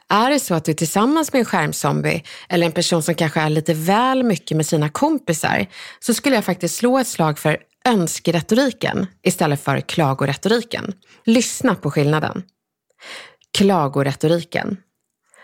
Är 0.08 0.30
det 0.30 0.40
så 0.40 0.54
att 0.54 0.64
du 0.64 0.72
är 0.72 0.76
tillsammans 0.76 1.32
med 1.32 1.40
en 1.40 1.44
skärmzombie 1.46 2.22
eller 2.48 2.66
en 2.66 2.72
person 2.72 3.02
som 3.02 3.14
kanske 3.14 3.40
är 3.40 3.50
lite 3.50 3.74
väl 3.74 4.22
mycket 4.22 4.56
med 4.56 4.66
sina 4.66 4.88
kompisar 4.88 5.66
så 6.00 6.14
skulle 6.14 6.34
jag 6.34 6.44
faktiskt 6.44 6.76
slå 6.76 6.98
ett 6.98 7.08
slag 7.08 7.38
för 7.38 7.58
önskeretoriken 7.84 9.06
istället 9.22 9.60
för 9.60 9.80
klagoretoriken. 9.80 10.92
Lyssna 11.24 11.74
på 11.74 11.90
skillnaden. 11.90 12.42
Klagoretoriken. 13.58 14.76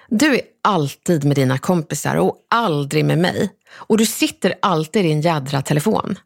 Du 0.09 0.35
är 0.35 0.40
alltid 0.62 1.25
med 1.25 1.37
dina 1.37 1.59
kompisar 1.59 2.16
och 2.16 2.37
aldrig 2.50 3.04
med 3.04 3.18
mig. 3.18 3.50
Och 3.71 3.99
du 3.99 4.07
sitter 4.07 4.54
alltid 4.62 5.04
i 5.04 5.09
din 5.09 5.21
jädra 5.21 5.62
telefon. 5.62 6.18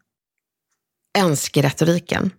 Önskeretoriken. 1.17 2.31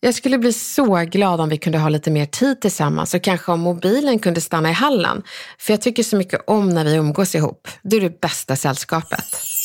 Jag 0.00 0.14
skulle 0.14 0.38
bli 0.38 0.52
så 0.52 0.94
glad 0.96 1.40
om 1.40 1.48
vi 1.48 1.58
kunde 1.58 1.78
ha 1.78 1.88
lite 1.88 2.10
mer 2.10 2.26
tid 2.26 2.60
tillsammans 2.60 3.14
och 3.14 3.22
kanske 3.22 3.52
om 3.52 3.60
mobilen 3.60 4.18
kunde 4.18 4.40
stanna 4.40 4.70
i 4.70 4.72
hallen. 4.72 5.22
För 5.58 5.72
jag 5.72 5.80
tycker 5.80 6.02
så 6.02 6.16
mycket 6.16 6.40
om 6.46 6.68
när 6.68 6.84
vi 6.84 6.94
umgås 6.94 7.34
ihop. 7.34 7.68
Du 7.82 7.96
är 7.96 8.00
det 8.00 8.20
bästa 8.20 8.56
sällskapet. 8.56 9.55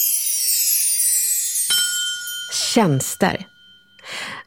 Tjänster. 2.74 3.46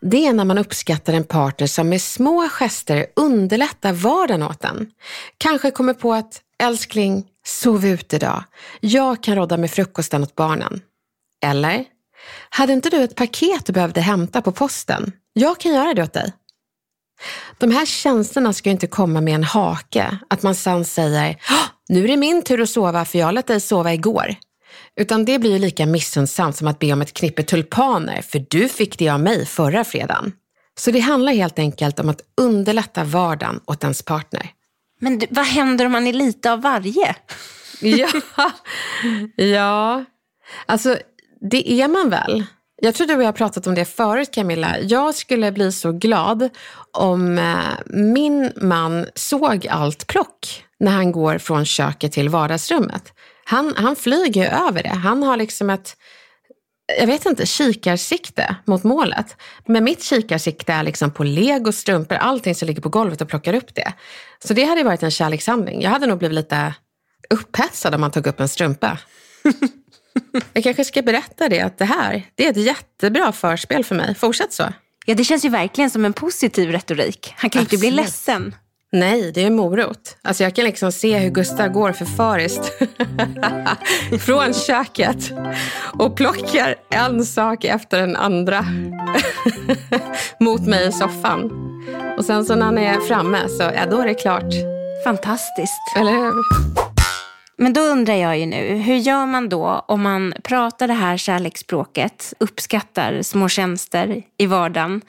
Det 0.00 0.26
är 0.26 0.32
när 0.32 0.44
man 0.44 0.58
uppskattar 0.58 1.12
en 1.12 1.24
partner 1.24 1.66
som 1.66 1.88
med 1.88 2.02
små 2.02 2.48
gester 2.48 3.06
underlättar 3.16 3.92
vardagen 3.92 4.42
åt 4.42 4.64
en. 4.64 4.90
Kanske 5.38 5.70
kommer 5.70 5.94
på 5.94 6.14
att 6.14 6.40
älskling, 6.58 7.26
sov 7.46 7.86
ut 7.86 8.12
idag. 8.12 8.44
Jag 8.80 9.22
kan 9.22 9.36
råda 9.36 9.56
med 9.56 9.70
frukosten 9.70 10.22
åt 10.22 10.34
barnen. 10.34 10.80
Eller? 11.44 11.84
Hade 12.50 12.72
inte 12.72 12.90
du 12.90 13.02
ett 13.02 13.16
paket 13.16 13.66
du 13.66 13.72
behövde 13.72 14.00
hämta 14.00 14.42
på 14.42 14.52
posten? 14.52 15.12
Jag 15.32 15.60
kan 15.60 15.74
göra 15.74 15.94
det 15.94 16.02
åt 16.02 16.12
dig. 16.12 16.32
De 17.58 17.70
här 17.70 17.86
tjänsterna 17.86 18.52
ska 18.52 18.70
inte 18.70 18.86
komma 18.86 19.20
med 19.20 19.34
en 19.34 19.44
hake, 19.44 20.18
att 20.28 20.42
man 20.42 20.54
sen 20.54 20.84
säger 20.84 21.36
nu 21.88 22.04
är 22.04 22.08
det 22.08 22.16
min 22.16 22.42
tur 22.42 22.60
att 22.60 22.70
sova 22.70 23.04
för 23.04 23.18
jag 23.18 23.34
lät 23.34 23.46
dig 23.46 23.60
sova 23.60 23.92
igår. 23.92 24.36
Utan 25.00 25.24
det 25.24 25.38
blir 25.38 25.52
ju 25.52 25.58
lika 25.58 25.86
missundsamt 25.86 26.56
som 26.56 26.66
att 26.66 26.78
be 26.78 26.92
om 26.92 27.02
ett 27.02 27.12
knippe 27.12 27.42
tulpaner 27.42 28.22
för 28.22 28.46
du 28.48 28.68
fick 28.68 28.98
det 28.98 29.08
av 29.08 29.20
mig 29.20 29.46
förra 29.46 29.84
fredagen. 29.84 30.32
Så 30.78 30.90
det 30.90 31.00
handlar 31.00 31.32
helt 31.32 31.58
enkelt 31.58 32.00
om 32.00 32.08
att 32.08 32.20
underlätta 32.36 33.04
vardagen 33.04 33.60
åt 33.66 33.84
ens 33.84 34.02
partner. 34.02 34.50
Men 35.00 35.20
vad 35.30 35.46
händer 35.46 35.86
om 35.86 35.92
man 35.92 36.06
är 36.06 36.12
lite 36.12 36.52
av 36.52 36.62
varje? 36.62 37.16
ja, 37.80 38.08
ja, 39.36 40.04
alltså 40.66 40.98
det 41.50 41.72
är 41.72 41.88
man 41.88 42.10
väl. 42.10 42.44
Jag 42.82 42.94
tror 42.94 43.06
du 43.06 43.14
och 43.14 43.22
jag 43.22 43.26
har 43.26 43.32
pratat 43.32 43.66
om 43.66 43.74
det 43.74 43.84
förut 43.84 44.30
Camilla. 44.32 44.80
Jag 44.80 45.14
skulle 45.14 45.52
bli 45.52 45.72
så 45.72 45.92
glad 45.92 46.48
om 46.92 47.38
eh, 47.38 47.54
min 47.86 48.52
man 48.56 49.06
såg 49.14 49.66
allt 49.66 50.06
plock 50.06 50.64
när 50.80 50.92
han 50.92 51.12
går 51.12 51.38
från 51.38 51.64
köket 51.64 52.12
till 52.12 52.28
vardagsrummet. 52.28 53.12
Han, 53.44 53.74
han 53.76 53.96
flyger 53.96 54.66
över 54.68 54.82
det. 54.82 54.88
Han 54.88 55.22
har 55.22 55.36
liksom 55.36 55.70
ett, 55.70 55.96
jag 56.98 57.06
vet 57.06 57.26
inte, 57.26 57.46
kikarsikte 57.46 58.56
mot 58.64 58.84
målet. 58.84 59.36
Men 59.66 59.84
mitt 59.84 60.02
kikarsikte 60.02 60.72
är 60.72 60.82
liksom 60.82 61.10
på 61.10 61.24
lego, 61.24 61.72
strumpor, 61.72 62.16
allting 62.16 62.54
som 62.54 62.66
ligger 62.66 62.82
på 62.82 62.88
golvet 62.88 63.20
och 63.20 63.28
plockar 63.28 63.54
upp 63.54 63.74
det. 63.74 63.92
Så 64.44 64.54
det 64.54 64.64
hade 64.64 64.82
varit 64.82 65.02
en 65.02 65.10
kärlekshandling. 65.10 65.82
Jag 65.82 65.90
hade 65.90 66.06
nog 66.06 66.18
blivit 66.18 66.34
lite 66.34 66.74
upphetsad 67.30 67.94
om 67.94 68.02
han 68.02 68.10
tog 68.10 68.26
upp 68.26 68.40
en 68.40 68.48
strumpa. 68.48 68.98
Jag 70.52 70.64
kanske 70.64 70.84
ska 70.84 71.02
berätta 71.02 71.48
det, 71.48 71.60
att 71.60 71.78
det 71.78 71.84
här 71.84 72.22
det 72.34 72.46
är 72.46 72.50
ett 72.50 72.56
jättebra 72.56 73.32
förspel 73.32 73.84
för 73.84 73.94
mig. 73.94 74.14
Fortsätt 74.14 74.52
så. 74.52 74.72
Ja, 75.06 75.14
det 75.14 75.24
känns 75.24 75.44
ju 75.44 75.48
verkligen 75.48 75.90
som 75.90 76.04
en 76.04 76.12
positiv 76.12 76.70
retorik. 76.70 77.34
Han 77.36 77.50
kan 77.50 77.60
ju 77.60 77.64
inte 77.64 77.78
bli 77.78 77.90
ledsen. 77.90 78.54
Nej, 78.94 79.32
det 79.32 79.44
är 79.44 79.50
morot. 79.50 80.16
Alltså 80.22 80.42
jag 80.42 80.54
kan 80.54 80.64
liksom 80.64 80.92
se 80.92 81.18
hur 81.18 81.30
Gustav 81.30 81.68
går 81.68 81.92
förfariskt 81.92 82.72
från 84.26 84.54
köket 84.54 85.32
och 85.98 86.16
plockar 86.16 86.74
en 86.90 87.24
sak 87.24 87.64
efter 87.64 88.00
den 88.00 88.16
andra 88.16 88.66
mot 90.40 90.66
mig 90.66 90.88
i 90.88 90.92
soffan. 90.92 91.50
Och 92.18 92.24
sen 92.24 92.44
så 92.44 92.54
när 92.54 92.66
han 92.66 92.78
är 92.78 93.00
framme 93.00 93.48
så 93.48 93.62
ja, 93.62 93.86
då 93.90 93.98
är 93.98 94.06
det 94.06 94.14
klart. 94.14 94.54
Fantastiskt. 95.04 95.96
Eller 95.96 96.12
hur? 96.12 96.32
Men 97.56 97.72
då 97.72 97.80
undrar 97.80 98.14
jag 98.14 98.38
ju 98.38 98.46
nu, 98.46 98.76
hur 98.76 98.96
gör 98.96 99.26
man 99.26 99.48
då 99.48 99.84
om 99.88 100.02
man 100.02 100.34
pratar 100.42 100.88
det 100.88 100.94
här 100.94 101.16
kärleksspråket, 101.16 102.34
uppskattar 102.38 103.22
små 103.22 103.48
tjänster 103.48 104.22
i 104.38 104.46
vardagen? 104.46 105.00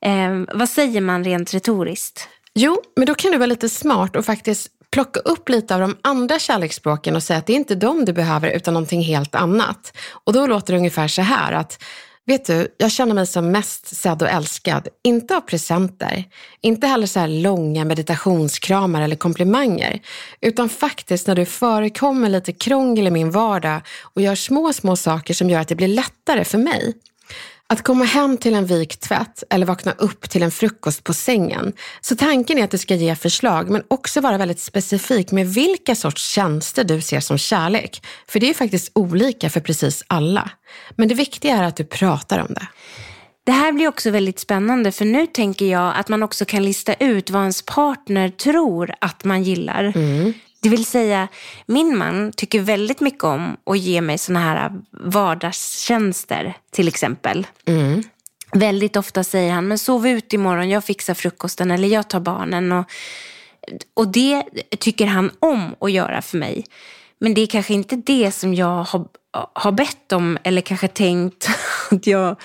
Eh, 0.00 0.42
vad 0.54 0.68
säger 0.68 1.00
man 1.00 1.24
rent 1.24 1.54
retoriskt? 1.54 2.28
Jo, 2.58 2.82
men 2.96 3.06
då 3.06 3.14
kan 3.14 3.32
du 3.32 3.38
vara 3.38 3.46
lite 3.46 3.68
smart 3.68 4.16
och 4.16 4.24
faktiskt 4.24 4.68
plocka 4.90 5.20
upp 5.20 5.48
lite 5.48 5.74
av 5.74 5.80
de 5.80 5.96
andra 6.02 6.38
kärleksspråken 6.38 7.16
och 7.16 7.22
säga 7.22 7.38
att 7.38 7.46
det 7.46 7.52
är 7.52 7.56
inte 7.56 7.74
dem 7.74 8.04
du 8.04 8.12
behöver 8.12 8.50
utan 8.50 8.74
någonting 8.74 9.02
helt 9.02 9.34
annat. 9.34 9.96
Och 10.24 10.32
då 10.32 10.46
låter 10.46 10.72
det 10.72 10.78
ungefär 10.78 11.08
så 11.08 11.22
här 11.22 11.52
att 11.52 11.82
Vet 12.28 12.44
du, 12.44 12.74
jag 12.76 12.92
känner 12.92 13.14
mig 13.14 13.26
som 13.26 13.50
mest 13.50 13.96
sedd 13.96 14.22
och 14.22 14.28
älskad. 14.28 14.88
Inte 15.04 15.36
av 15.36 15.40
presenter, 15.40 16.24
inte 16.60 16.86
heller 16.86 17.06
så 17.06 17.20
här 17.20 17.28
långa 17.28 17.84
meditationskramar 17.84 19.02
eller 19.02 19.16
komplimanger, 19.16 20.00
utan 20.40 20.68
faktiskt 20.68 21.26
när 21.26 21.34
du 21.34 21.44
förekommer 21.44 22.28
lite 22.28 22.52
krångel 22.52 23.06
i 23.06 23.10
min 23.10 23.30
vardag 23.30 23.80
och 24.02 24.22
gör 24.22 24.34
små, 24.34 24.72
små 24.72 24.96
saker 24.96 25.34
som 25.34 25.50
gör 25.50 25.60
att 25.60 25.68
det 25.68 25.74
blir 25.74 25.88
lättare 25.88 26.44
för 26.44 26.58
mig. 26.58 26.94
Att 27.68 27.82
komma 27.82 28.04
hem 28.04 28.36
till 28.36 28.54
en 28.54 28.66
vikt 28.66 29.00
tvätt 29.00 29.42
eller 29.50 29.66
vakna 29.66 29.92
upp 29.92 30.30
till 30.30 30.42
en 30.42 30.50
frukost 30.50 31.04
på 31.04 31.14
sängen. 31.14 31.72
Så 32.00 32.16
tanken 32.16 32.58
är 32.58 32.64
att 32.64 32.70
du 32.70 32.78
ska 32.78 32.94
ge 32.94 33.16
förslag 33.16 33.70
men 33.70 33.82
också 33.88 34.20
vara 34.20 34.38
väldigt 34.38 34.60
specifik 34.60 35.32
med 35.32 35.46
vilka 35.46 35.94
sorts 35.94 36.28
tjänster 36.28 36.84
du 36.84 37.00
ser 37.00 37.20
som 37.20 37.38
kärlek. 37.38 38.06
För 38.28 38.40
det 38.40 38.50
är 38.50 38.54
faktiskt 38.54 38.90
olika 38.94 39.50
för 39.50 39.60
precis 39.60 40.04
alla. 40.06 40.50
Men 40.96 41.08
det 41.08 41.14
viktiga 41.14 41.56
är 41.56 41.62
att 41.62 41.76
du 41.76 41.84
pratar 41.84 42.38
om 42.38 42.54
det. 42.54 42.66
Det 43.44 43.52
här 43.52 43.72
blir 43.72 43.88
också 43.88 44.10
väldigt 44.10 44.38
spännande 44.38 44.92
för 44.92 45.04
nu 45.04 45.26
tänker 45.26 45.66
jag 45.66 45.96
att 45.96 46.08
man 46.08 46.22
också 46.22 46.44
kan 46.44 46.64
lista 46.64 46.94
ut 46.94 47.30
vad 47.30 47.42
ens 47.42 47.62
partner 47.62 48.28
tror 48.28 48.94
att 49.00 49.24
man 49.24 49.42
gillar. 49.42 49.92
Mm. 49.96 50.32
Det 50.66 50.70
vill 50.70 50.86
säga, 50.86 51.28
min 51.66 51.96
man 51.96 52.32
tycker 52.36 52.60
väldigt 52.60 53.00
mycket 53.00 53.24
om 53.24 53.56
att 53.66 53.78
ge 53.78 54.00
mig 54.00 54.18
såna 54.18 54.40
här 54.40 54.72
vardagstjänster 54.90 56.54
till 56.70 56.88
exempel. 56.88 57.46
Mm. 57.64 58.02
Väldigt 58.52 58.96
ofta 58.96 59.24
säger 59.24 59.52
han, 59.52 59.68
men 59.68 59.78
sov 59.78 60.08
ut 60.08 60.32
imorgon, 60.32 60.68
jag 60.68 60.84
fixar 60.84 61.14
frukosten 61.14 61.70
eller 61.70 61.88
jag 61.88 62.08
tar 62.08 62.20
barnen. 62.20 62.72
Och, 62.72 62.84
och 63.94 64.08
det 64.08 64.42
tycker 64.78 65.06
han 65.06 65.30
om 65.38 65.74
att 65.80 65.92
göra 65.92 66.22
för 66.22 66.38
mig. 66.38 66.64
Men 67.18 67.34
det 67.34 67.40
är 67.40 67.46
kanske 67.46 67.74
inte 67.74 67.96
det 67.96 68.32
som 68.32 68.54
jag 68.54 68.84
har, 68.84 69.06
har 69.52 69.72
bett 69.72 70.12
om 70.12 70.38
eller 70.44 70.60
kanske 70.60 70.88
tänkt 70.88 71.48
att 71.90 72.06
jag... 72.06 72.36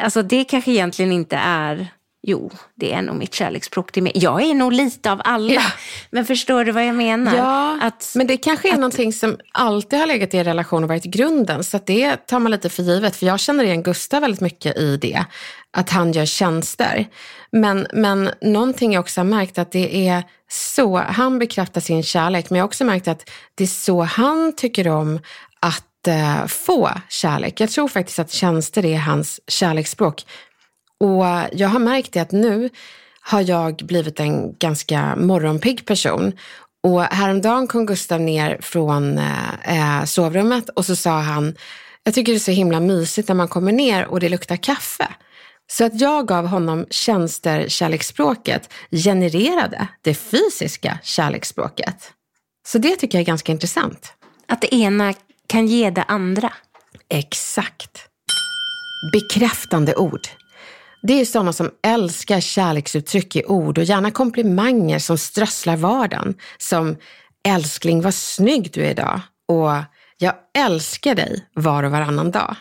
Alltså 0.00 0.22
det 0.22 0.44
kanske 0.44 0.70
egentligen 0.70 1.12
inte 1.12 1.36
är 1.36 1.88
Jo, 2.22 2.50
det 2.74 2.92
är 2.92 3.02
nog 3.02 3.16
mitt 3.16 3.34
kärleksspråk 3.34 3.92
till 3.92 4.02
mig. 4.02 4.12
Jag 4.14 4.42
är 4.42 4.54
nog 4.54 4.72
lite 4.72 5.12
av 5.12 5.20
alla. 5.24 5.52
Ja. 5.52 5.62
Men 6.10 6.26
förstår 6.26 6.64
du 6.64 6.72
vad 6.72 6.86
jag 6.86 6.94
menar? 6.94 7.36
Ja, 7.36 7.78
att, 7.82 8.12
men 8.14 8.26
det 8.26 8.36
kanske 8.36 8.68
är 8.68 8.72
att, 8.72 8.78
någonting 8.78 9.12
som 9.12 9.36
alltid 9.52 9.98
har 9.98 10.06
legat 10.06 10.34
i 10.34 10.38
en 10.38 10.44
relation 10.44 10.82
och 10.82 10.88
varit 10.88 11.04
grunden. 11.04 11.64
Så 11.64 11.80
det 11.86 12.16
tar 12.16 12.38
man 12.38 12.52
lite 12.52 12.68
för 12.68 12.82
givet. 12.82 13.16
För 13.16 13.26
jag 13.26 13.40
känner 13.40 13.64
igen 13.64 13.82
Gustav 13.82 14.20
väldigt 14.20 14.40
mycket 14.40 14.76
i 14.78 14.96
det. 14.96 15.24
Att 15.70 15.90
han 15.90 16.12
gör 16.12 16.26
tjänster. 16.26 17.06
Men, 17.50 17.86
men 17.92 18.30
någonting 18.42 18.92
jag 18.92 19.00
också 19.00 19.20
har 19.20 19.26
märkt 19.26 19.58
att 19.58 19.72
det 19.72 20.08
är 20.08 20.22
så, 20.50 20.96
han 20.96 21.38
bekräftar 21.38 21.80
sin 21.80 22.02
kärlek. 22.02 22.50
Men 22.50 22.58
jag 22.58 22.62
har 22.62 22.68
också 22.68 22.84
märkt 22.84 23.08
att 23.08 23.30
det 23.54 23.64
är 23.64 23.68
så 23.68 24.02
han 24.02 24.56
tycker 24.56 24.88
om 24.88 25.20
att 25.60 26.06
eh, 26.06 26.46
få 26.46 26.90
kärlek. 27.08 27.60
Jag 27.60 27.70
tror 27.70 27.88
faktiskt 27.88 28.18
att 28.18 28.30
tjänster 28.30 28.84
är 28.84 28.98
hans 28.98 29.40
kärleksspråk. 29.46 30.24
Och 31.00 31.24
jag 31.52 31.68
har 31.68 31.78
märkt 31.78 32.12
det 32.12 32.20
att 32.20 32.32
nu 32.32 32.70
har 33.20 33.40
jag 33.40 33.76
blivit 33.76 34.20
en 34.20 34.52
ganska 34.58 35.16
morgonpigg 35.16 35.86
person. 35.86 36.32
Och 36.82 37.02
häromdagen 37.02 37.66
kom 37.66 37.86
Gustav 37.86 38.20
ner 38.20 38.58
från 38.60 39.18
eh, 39.18 40.04
sovrummet 40.04 40.68
och 40.68 40.84
så 40.84 40.96
sa 40.96 41.20
han, 41.20 41.54
jag 42.02 42.14
tycker 42.14 42.32
det 42.32 42.36
är 42.36 42.40
så 42.40 42.50
himla 42.50 42.80
mysigt 42.80 43.28
när 43.28 43.34
man 43.34 43.48
kommer 43.48 43.72
ner 43.72 44.06
och 44.06 44.20
det 44.20 44.28
luktar 44.28 44.56
kaffe. 44.56 45.08
Så 45.70 45.84
att 45.84 46.00
jag 46.00 46.28
gav 46.28 46.46
honom 46.46 46.86
tjänster 46.90 47.68
kärleksspråket 47.68 48.72
genererade 48.90 49.88
det 50.02 50.14
fysiska 50.14 50.98
kärleksspråket. 51.02 52.12
Så 52.66 52.78
det 52.78 52.96
tycker 52.96 53.18
jag 53.18 53.22
är 53.22 53.26
ganska 53.26 53.52
intressant. 53.52 54.12
Att 54.46 54.60
det 54.60 54.74
ena 54.74 55.14
kan 55.46 55.66
ge 55.66 55.90
det 55.90 56.02
andra. 56.02 56.52
Exakt. 57.08 58.08
Bekräftande 59.12 59.94
ord. 59.94 60.28
Det 61.02 61.20
är 61.20 61.24
sådana 61.24 61.52
som 61.52 61.70
älskar 61.82 62.40
kärleksuttryck 62.40 63.36
i 63.36 63.44
ord 63.44 63.78
och 63.78 63.84
gärna 63.84 64.10
komplimanger 64.10 64.98
som 64.98 65.18
strösslar 65.18 65.76
vardagen. 65.76 66.34
Som 66.58 66.96
älskling 67.48 68.02
vad 68.02 68.14
snygg 68.14 68.70
du 68.72 68.84
är 68.84 68.90
idag 68.90 69.20
och 69.48 69.70
jag 70.18 70.34
älskar 70.58 71.14
dig 71.14 71.46
var 71.54 71.82
och 71.82 71.90
varannan 71.90 72.30
dag. 72.30 72.56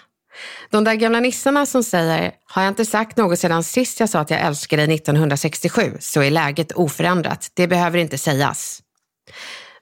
De 0.69 0.83
där 0.83 0.95
gamla 0.95 1.19
nissarna 1.19 1.65
som 1.65 1.83
säger, 1.83 2.31
har 2.45 2.61
jag 2.61 2.71
inte 2.71 2.85
sagt 2.85 3.17
något 3.17 3.39
sedan 3.39 3.63
sist 3.63 3.99
jag 3.99 4.09
sa 4.09 4.19
att 4.19 4.29
jag 4.29 4.41
älskar 4.41 4.77
dig 4.77 4.95
1967 4.95 5.97
så 5.99 6.21
är 6.21 6.31
läget 6.31 6.71
oförändrat. 6.71 7.51
Det 7.53 7.67
behöver 7.67 7.97
inte 7.97 8.17
sägas. 8.17 8.81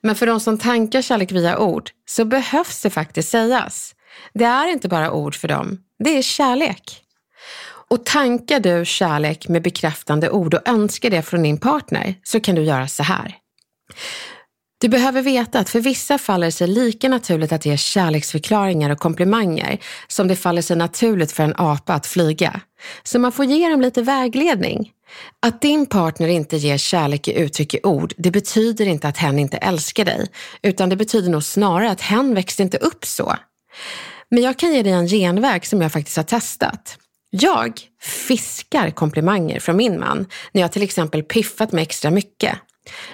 Men 0.01 0.15
för 0.15 0.27
de 0.27 0.39
som 0.39 0.57
tankar 0.57 1.01
kärlek 1.01 1.31
via 1.31 1.59
ord 1.59 1.89
så 2.05 2.25
behövs 2.25 2.81
det 2.81 2.89
faktiskt 2.89 3.29
sägas. 3.29 3.95
Det 4.33 4.45
är 4.45 4.67
inte 4.67 4.87
bara 4.87 5.11
ord 5.11 5.35
för 5.35 5.47
dem, 5.47 5.77
det 6.03 6.17
är 6.17 6.21
kärlek. 6.21 7.01
Och 7.89 8.05
tankar 8.05 8.59
du 8.59 8.85
kärlek 8.85 9.47
med 9.47 9.61
bekräftande 9.61 10.29
ord 10.29 10.53
och 10.53 10.67
önskar 10.67 11.09
det 11.09 11.21
från 11.21 11.43
din 11.43 11.57
partner 11.57 12.15
så 12.23 12.39
kan 12.39 12.55
du 12.55 12.63
göra 12.63 12.87
så 12.87 13.03
här. 13.03 13.37
Du 14.81 14.89
behöver 14.89 15.21
veta 15.21 15.59
att 15.59 15.69
för 15.69 15.79
vissa 15.79 16.17
faller 16.17 16.45
det 16.45 16.51
sig 16.51 16.67
lika 16.67 17.09
naturligt 17.09 17.51
att 17.51 17.65
ge 17.65 17.77
kärleksförklaringar 17.77 18.89
och 18.89 18.99
komplimanger 18.99 19.79
som 20.07 20.27
det 20.27 20.35
faller 20.35 20.61
sig 20.61 20.77
naturligt 20.77 21.31
för 21.31 21.43
en 21.43 21.53
apa 21.57 21.93
att 21.93 22.07
flyga. 22.07 22.61
Så 23.03 23.19
man 23.19 23.31
får 23.31 23.45
ge 23.45 23.69
dem 23.69 23.81
lite 23.81 24.01
vägledning. 24.01 24.91
Att 25.39 25.61
din 25.61 25.85
partner 25.85 26.27
inte 26.27 26.57
ger 26.57 26.77
kärlek 26.77 27.27
i 27.27 27.39
uttryck 27.39 27.73
i 27.73 27.79
ord, 27.83 28.13
det 28.17 28.31
betyder 28.31 28.85
inte 28.85 29.07
att 29.07 29.17
hen 29.17 29.39
inte 29.39 29.57
älskar 29.57 30.05
dig, 30.05 30.27
utan 30.61 30.89
det 30.89 30.95
betyder 30.95 31.29
nog 31.29 31.43
snarare 31.43 31.91
att 31.91 32.01
hen 32.01 32.35
växte 32.35 32.63
inte 32.63 32.77
upp 32.77 33.05
så. 33.05 33.35
Men 34.29 34.43
jag 34.43 34.59
kan 34.59 34.73
ge 34.73 34.83
dig 34.83 34.91
en 34.91 35.07
genväg 35.07 35.65
som 35.65 35.81
jag 35.81 35.91
faktiskt 35.91 36.17
har 36.17 36.23
testat. 36.23 36.97
Jag 37.37 37.81
fiskar 38.01 38.89
komplimanger 38.89 39.59
från 39.59 39.77
min 39.77 39.99
man 39.99 40.25
när 40.51 40.61
jag 40.61 40.71
till 40.71 40.83
exempel 40.83 41.23
piffat 41.23 41.71
mig 41.71 41.81
extra 41.81 42.11
mycket. 42.11 42.57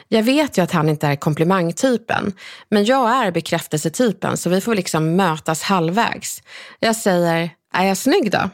Jag 0.07 0.23
vet 0.23 0.57
ju 0.57 0.61
att 0.61 0.71
han 0.71 0.89
inte 0.89 1.07
är 1.07 1.15
komplimangtypen, 1.15 2.33
men 2.69 2.85
jag 2.85 3.11
är 3.11 3.31
bekräftelsetypen 3.31 4.37
så 4.37 4.49
vi 4.49 4.61
får 4.61 4.75
liksom 4.75 5.15
mötas 5.15 5.61
halvvägs. 5.61 6.43
Jag 6.79 6.95
säger, 6.95 7.49
är 7.73 7.85
jag 7.85 7.97
snygg 7.97 8.31
då? 8.31 8.49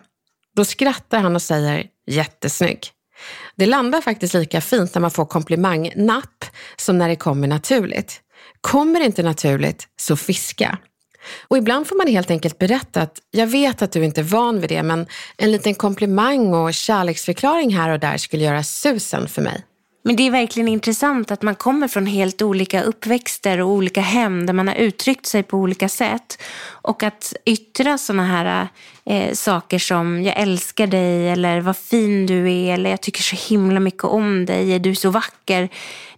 Då 0.56 0.66
skrattar 0.66 1.20
han 1.20 1.36
och 1.36 1.42
säger, 1.42 1.88
jättesnygg. 2.06 2.88
Det 3.56 3.66
landar 3.66 4.02
faktiskt 4.02 4.34
lika 4.34 4.62
fint 4.62 4.94
när 4.94 5.02
man 5.02 5.12
får 5.12 5.26
komplimangnapp 5.26 6.46
som 6.76 6.98
när 6.98 7.10
det 7.10 7.16
kommer 7.16 7.48
naturligt. 7.48 8.22
Kommer 8.62 9.00
det 9.00 9.06
inte 9.06 9.24
naturligt, 9.24 9.88
så 10.00 10.18
fiska. 10.18 10.78
Och 11.42 11.58
ibland 11.58 11.88
får 11.88 11.96
man 11.96 12.08
helt 12.08 12.32
enkelt 12.32 12.60
berätta 12.60 13.02
att 13.02 13.22
jag 13.32 13.48
vet 13.48 13.82
att 13.82 13.92
du 13.92 14.06
inte 14.06 14.22
är 14.22 14.24
van 14.24 14.60
vid 14.60 14.70
det, 14.70 14.84
men 14.84 15.08
en 15.38 15.52
liten 15.52 15.76
komplimang 15.76 16.54
och 16.54 16.74
kärleksförklaring 16.74 17.76
här 17.76 17.90
och 17.90 18.00
där 18.00 18.18
skulle 18.18 18.44
göra 18.44 18.64
susen 18.64 19.28
för 19.28 19.42
mig. 19.42 19.67
Men 20.08 20.16
det 20.16 20.28
är 20.28 20.32
verkligen 20.32 20.68
intressant 20.68 21.32
att 21.32 21.42
man 21.42 21.56
kommer 21.56 21.88
från 21.88 22.06
helt 22.06 22.42
olika 22.42 22.82
uppväxter 22.84 23.62
och 23.62 23.70
olika 23.70 24.02
hem 24.02 24.46
där 24.46 24.54
man 24.54 24.68
har 24.68 24.76
uttryckt 24.76 25.26
sig 25.26 25.44
på 25.44 25.58
olika 25.58 25.90
sätt. 25.90 26.42
Och 26.70 27.04
att 27.04 27.34
yttra 27.46 27.98
sådana 27.98 28.26
här 28.26 28.68
eh, 29.06 29.34
saker 29.34 29.80
som 29.80 30.24
jag 30.24 30.38
älskar 30.38 30.88
dig 30.88 31.30
eller 31.30 31.62
vad 31.62 31.78
fin 31.78 32.26
du 32.26 32.52
är 32.52 32.74
eller 32.74 32.90
jag 32.90 33.02
tycker 33.02 33.22
så 33.22 33.54
himla 33.54 33.80
mycket 33.80 34.04
om 34.04 34.46
dig, 34.46 34.80
du 34.80 34.90
är 34.90 34.96
så 34.96 35.10
vacker. 35.10 35.70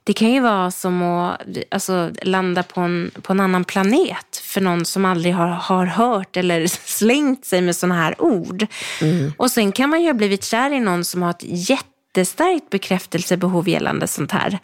Det 0.03 0.13
kan 0.13 0.31
ju 0.31 0.39
vara 0.39 0.71
som 0.71 1.03
att 1.03 1.41
alltså, 1.71 2.11
landa 2.21 2.63
på 2.63 2.81
en, 2.81 3.11
på 3.21 3.33
en 3.33 3.39
annan 3.39 3.63
planet 3.63 4.41
för 4.43 4.61
någon 4.61 4.85
som 4.85 5.05
aldrig 5.05 5.33
har, 5.33 5.47
har 5.47 5.85
hört 5.85 6.37
eller 6.37 6.67
slängt 6.85 7.45
sig 7.45 7.61
med 7.61 7.75
sådana 7.75 7.95
här 7.95 8.21
ord. 8.21 8.65
Mm. 9.01 9.33
Och 9.37 9.51
sen 9.51 9.71
kan 9.71 9.89
man 9.89 10.01
ju 10.01 10.07
ha 10.07 10.13
blivit 10.13 10.43
kär 10.43 10.73
i 10.73 10.79
någon 10.79 11.05
som 11.05 11.21
har 11.21 11.29
ett 11.29 11.43
jätte 11.43 11.98
jättestarkt 12.09 12.69
bekräftelsebehov 12.69 13.69
gällande 13.69 14.07
sånt 14.07 14.31
här. 14.31 14.59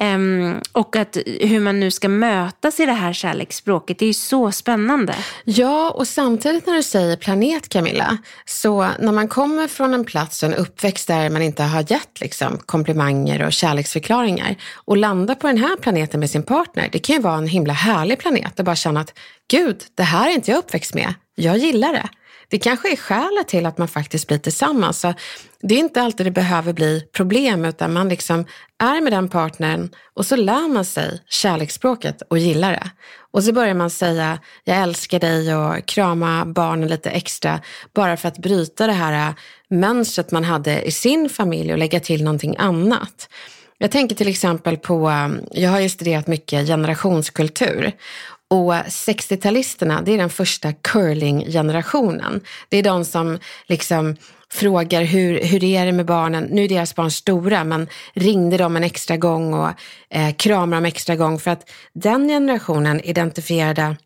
Um, 0.00 0.60
och 0.72 0.96
att 0.96 1.16
hur 1.40 1.60
man 1.60 1.80
nu 1.80 1.90
ska 1.90 2.08
mötas 2.08 2.80
i 2.80 2.86
det 2.86 2.92
här 2.92 3.12
kärleksspråket, 3.12 3.98
det 3.98 4.04
är 4.04 4.06
ju 4.06 4.14
så 4.14 4.52
spännande. 4.52 5.14
Ja, 5.44 5.90
och 5.90 6.08
samtidigt 6.08 6.66
när 6.66 6.74
du 6.74 6.82
säger 6.82 7.16
planet 7.16 7.68
Camilla, 7.68 8.18
så 8.44 8.88
när 8.98 9.12
man 9.12 9.28
kommer 9.28 9.68
från 9.68 9.94
en 9.94 10.04
plats 10.04 10.42
och 10.42 10.48
en 10.48 10.54
uppväxt 10.54 11.08
där 11.08 11.30
man 11.30 11.42
inte 11.42 11.62
har 11.62 11.92
gett 11.92 12.20
liksom, 12.20 12.58
komplimanger 12.66 13.46
och 13.46 13.52
kärleksförklaringar 13.52 14.56
och 14.84 14.96
landar 14.96 15.34
på 15.34 15.46
den 15.46 15.58
här 15.58 15.76
planeten 15.76 16.20
med 16.20 16.30
sin 16.30 16.42
partner, 16.42 16.88
det 16.92 16.98
kan 16.98 17.16
ju 17.16 17.22
vara 17.22 17.38
en 17.38 17.48
himla 17.48 17.72
härlig 17.72 18.18
planet 18.18 18.58
och 18.58 18.64
bara 18.64 18.76
känna 18.76 19.00
att 19.00 19.18
gud, 19.50 19.84
det 19.94 20.02
här 20.02 20.30
är 20.30 20.34
inte 20.34 20.50
jag 20.50 20.58
uppväxt 20.58 20.94
med, 20.94 21.14
jag 21.34 21.58
gillar 21.58 21.92
det. 21.92 22.08
Det 22.52 22.58
kanske 22.58 22.92
är 22.92 22.96
skälet 22.96 23.48
till 23.48 23.66
att 23.66 23.78
man 23.78 23.88
faktiskt 23.88 24.26
blir 24.26 24.38
tillsammans. 24.38 25.00
Så 25.00 25.14
det 25.62 25.74
är 25.74 25.78
inte 25.78 26.02
alltid 26.02 26.26
det 26.26 26.30
behöver 26.30 26.72
bli 26.72 27.08
problem 27.12 27.64
utan 27.64 27.92
man 27.92 28.08
liksom 28.08 28.44
är 28.78 29.00
med 29.00 29.12
den 29.12 29.28
partnern 29.28 29.90
och 30.14 30.26
så 30.26 30.36
lär 30.36 30.68
man 30.68 30.84
sig 30.84 31.22
kärleksspråket 31.28 32.22
och 32.30 32.38
gillar 32.38 32.72
det. 32.72 32.90
Och 33.32 33.44
så 33.44 33.52
börjar 33.52 33.74
man 33.74 33.90
säga 33.90 34.38
jag 34.64 34.76
älskar 34.76 35.20
dig 35.20 35.54
och 35.54 35.86
krama 35.86 36.44
barnen 36.44 36.88
lite 36.88 37.10
extra 37.10 37.60
bara 37.94 38.16
för 38.16 38.28
att 38.28 38.38
bryta 38.38 38.86
det 38.86 38.92
här 38.92 39.34
mönstret 39.70 40.30
man 40.30 40.44
hade 40.44 40.82
i 40.82 40.90
sin 40.90 41.28
familj 41.28 41.72
och 41.72 41.78
lägga 41.78 42.00
till 42.00 42.24
någonting 42.24 42.56
annat. 42.58 43.28
Jag 43.78 43.90
tänker 43.90 44.16
till 44.16 44.28
exempel 44.28 44.76
på, 44.76 45.10
eh, 45.10 45.28
jag 45.50 45.70
har 45.70 45.80
ju 45.80 45.88
studerat 45.88 46.26
mycket 46.26 46.66
generationskultur 46.66 47.92
och 48.52 48.72
60-talisterna, 48.74 50.02
det 50.04 50.14
är 50.14 50.18
den 50.18 50.30
första 50.30 50.72
curling-generationen. 50.72 52.40
Det 52.68 52.76
är 52.76 52.82
de 52.82 53.04
som 53.04 53.38
liksom 53.66 54.16
frågar 54.50 55.02
hur, 55.02 55.44
hur 55.44 55.64
är 55.64 55.86
det 55.86 55.92
med 55.92 56.06
barnen? 56.06 56.44
Nu 56.44 56.64
är 56.64 56.68
deras 56.68 56.94
barn 56.94 57.10
stora, 57.10 57.64
men 57.64 57.88
ringde 58.14 58.56
de 58.56 58.76
en 58.76 58.84
extra 58.84 59.16
gång 59.16 59.54
och 59.54 59.70
eh, 60.10 60.34
kramade 60.34 60.76
dem 60.76 60.84
extra 60.84 61.16
gång? 61.16 61.38
För 61.38 61.50
att 61.50 61.70
den 61.94 62.28
generationen 62.28 63.00
identifierade 63.00 63.96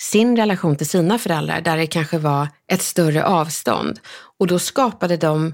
sin 0.00 0.36
relation 0.36 0.76
till 0.76 0.88
sina 0.88 1.18
föräldrar 1.18 1.60
där 1.60 1.76
det 1.76 1.86
kanske 1.86 2.18
var 2.18 2.48
ett 2.72 2.82
större 2.82 3.24
avstånd. 3.24 4.00
Och 4.38 4.46
då 4.46 4.58
skapade 4.58 5.16
de 5.16 5.52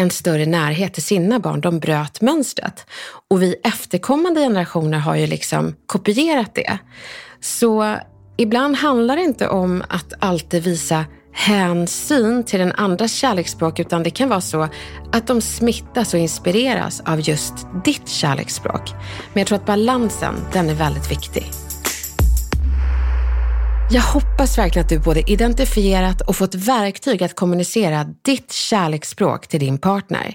en 0.00 0.10
större 0.10 0.46
närhet 0.46 0.94
till 0.94 1.02
sina 1.02 1.38
barn. 1.38 1.60
De 1.60 1.78
bröt 1.78 2.20
mönstret. 2.20 2.86
Och 3.28 3.42
vi 3.42 3.54
efterkommande 3.64 4.40
generationer 4.40 4.98
har 4.98 5.16
ju 5.16 5.26
liksom 5.26 5.76
kopierat 5.86 6.54
det. 6.54 6.78
Så 7.40 7.96
ibland 8.36 8.76
handlar 8.76 9.16
det 9.16 9.22
inte 9.22 9.48
om 9.48 9.82
att 9.88 10.12
alltid 10.18 10.62
visa 10.62 11.04
hänsyn 11.32 12.44
till 12.44 12.58
den 12.58 12.72
andras 12.72 13.12
kärleksspråk 13.12 13.80
utan 13.80 14.02
det 14.02 14.10
kan 14.10 14.28
vara 14.28 14.40
så 14.40 14.68
att 15.12 15.26
de 15.26 15.40
smittas 15.40 16.14
och 16.14 16.20
inspireras 16.20 17.02
av 17.06 17.20
just 17.20 17.54
ditt 17.84 18.08
kärleksspråk. 18.08 18.90
Men 19.32 19.40
jag 19.40 19.46
tror 19.46 19.58
att 19.58 19.66
balansen, 19.66 20.34
den 20.52 20.68
är 20.68 20.74
väldigt 20.74 21.10
viktig. 21.10 21.46
Jag 23.92 24.02
hoppas 24.02 24.58
verkligen 24.58 24.84
att 24.84 24.88
du 24.88 24.98
både 24.98 25.30
identifierat 25.30 26.20
och 26.20 26.36
fått 26.36 26.54
verktyg 26.54 27.22
att 27.22 27.36
kommunicera 27.36 28.04
ditt 28.24 28.52
kärleksspråk 28.52 29.46
till 29.46 29.60
din 29.60 29.78
partner. 29.78 30.34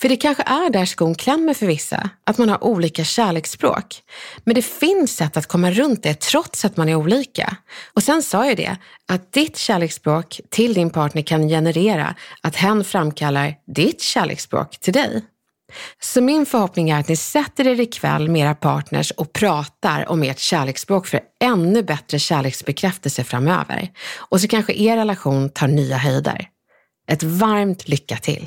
För 0.00 0.08
det 0.08 0.16
kanske 0.16 0.42
är 0.42 0.70
där 0.70 0.84
skon 0.84 1.14
klämmer 1.14 1.54
för 1.54 1.66
vissa, 1.66 2.10
att 2.24 2.38
man 2.38 2.48
har 2.48 2.64
olika 2.64 3.04
kärleksspråk. 3.04 4.02
Men 4.44 4.54
det 4.54 4.62
finns 4.62 5.16
sätt 5.16 5.36
att 5.36 5.46
komma 5.46 5.70
runt 5.70 6.02
det 6.02 6.20
trots 6.20 6.64
att 6.64 6.76
man 6.76 6.88
är 6.88 6.94
olika. 6.94 7.56
Och 7.92 8.02
sen 8.02 8.22
sa 8.22 8.46
jag 8.46 8.56
det, 8.56 8.76
att 9.08 9.32
ditt 9.32 9.56
kärleksspråk 9.56 10.40
till 10.50 10.74
din 10.74 10.90
partner 10.90 11.22
kan 11.22 11.48
generera 11.48 12.14
att 12.42 12.56
hen 12.56 12.84
framkallar 12.84 13.54
ditt 13.66 14.02
kärleksspråk 14.02 14.80
till 14.80 14.92
dig. 14.92 15.22
Så 16.00 16.20
min 16.20 16.46
förhoppning 16.46 16.90
är 16.90 17.00
att 17.00 17.08
ni 17.08 17.16
sätter 17.16 17.66
er 17.66 17.80
ikväll 17.80 18.28
med 18.28 18.42
era 18.42 18.54
partners 18.54 19.10
och 19.10 19.32
pratar 19.32 20.10
om 20.10 20.22
ert 20.22 20.38
kärleksspråk 20.38 21.06
för 21.06 21.20
ännu 21.40 21.82
bättre 21.82 22.18
kärleksbekräftelse 22.18 23.24
framöver. 23.24 23.88
Och 24.16 24.40
så 24.40 24.48
kanske 24.48 24.72
er 24.72 24.96
relation 24.96 25.50
tar 25.50 25.68
nya 25.68 25.96
höjder. 25.96 26.48
Ett 27.08 27.22
varmt 27.22 27.88
lycka 27.88 28.16
till! 28.16 28.46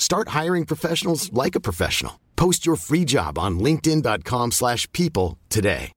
Start 0.00 0.42
hiring 0.42 0.66
professionals 0.66 1.30
like 1.44 1.58
a 1.58 1.60
professional. 1.60 2.12
Post 2.36 2.66
your 2.66 2.76
free 2.76 3.04
job 3.04 3.38
on 3.38 3.58
linkedin.com/people 3.58 5.36
today. 5.48 5.92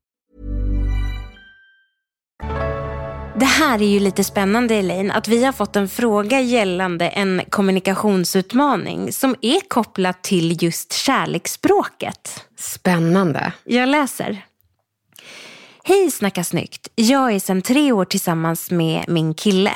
Det 3.39 3.45
här 3.45 3.81
är 3.81 3.87
ju 3.87 3.99
lite 3.99 4.23
spännande 4.23 4.75
Elaine, 4.75 5.11
att 5.11 5.27
vi 5.27 5.43
har 5.43 5.51
fått 5.51 5.75
en 5.75 5.89
fråga 5.89 6.41
gällande 6.41 7.09
en 7.09 7.41
kommunikationsutmaning 7.49 9.13
som 9.13 9.35
är 9.41 9.69
kopplad 9.69 10.21
till 10.21 10.63
just 10.63 10.93
kärleksspråket. 10.93 12.45
Spännande. 12.57 13.53
Jag 13.63 13.89
läser. 13.89 14.45
Hej 15.83 16.11
Snacka 16.11 16.43
snyggt. 16.43 16.87
Jag 16.95 17.31
är 17.31 17.39
sedan 17.39 17.61
tre 17.61 17.91
år 17.91 18.05
tillsammans 18.05 18.71
med 18.71 19.05
min 19.07 19.33
kille. 19.33 19.71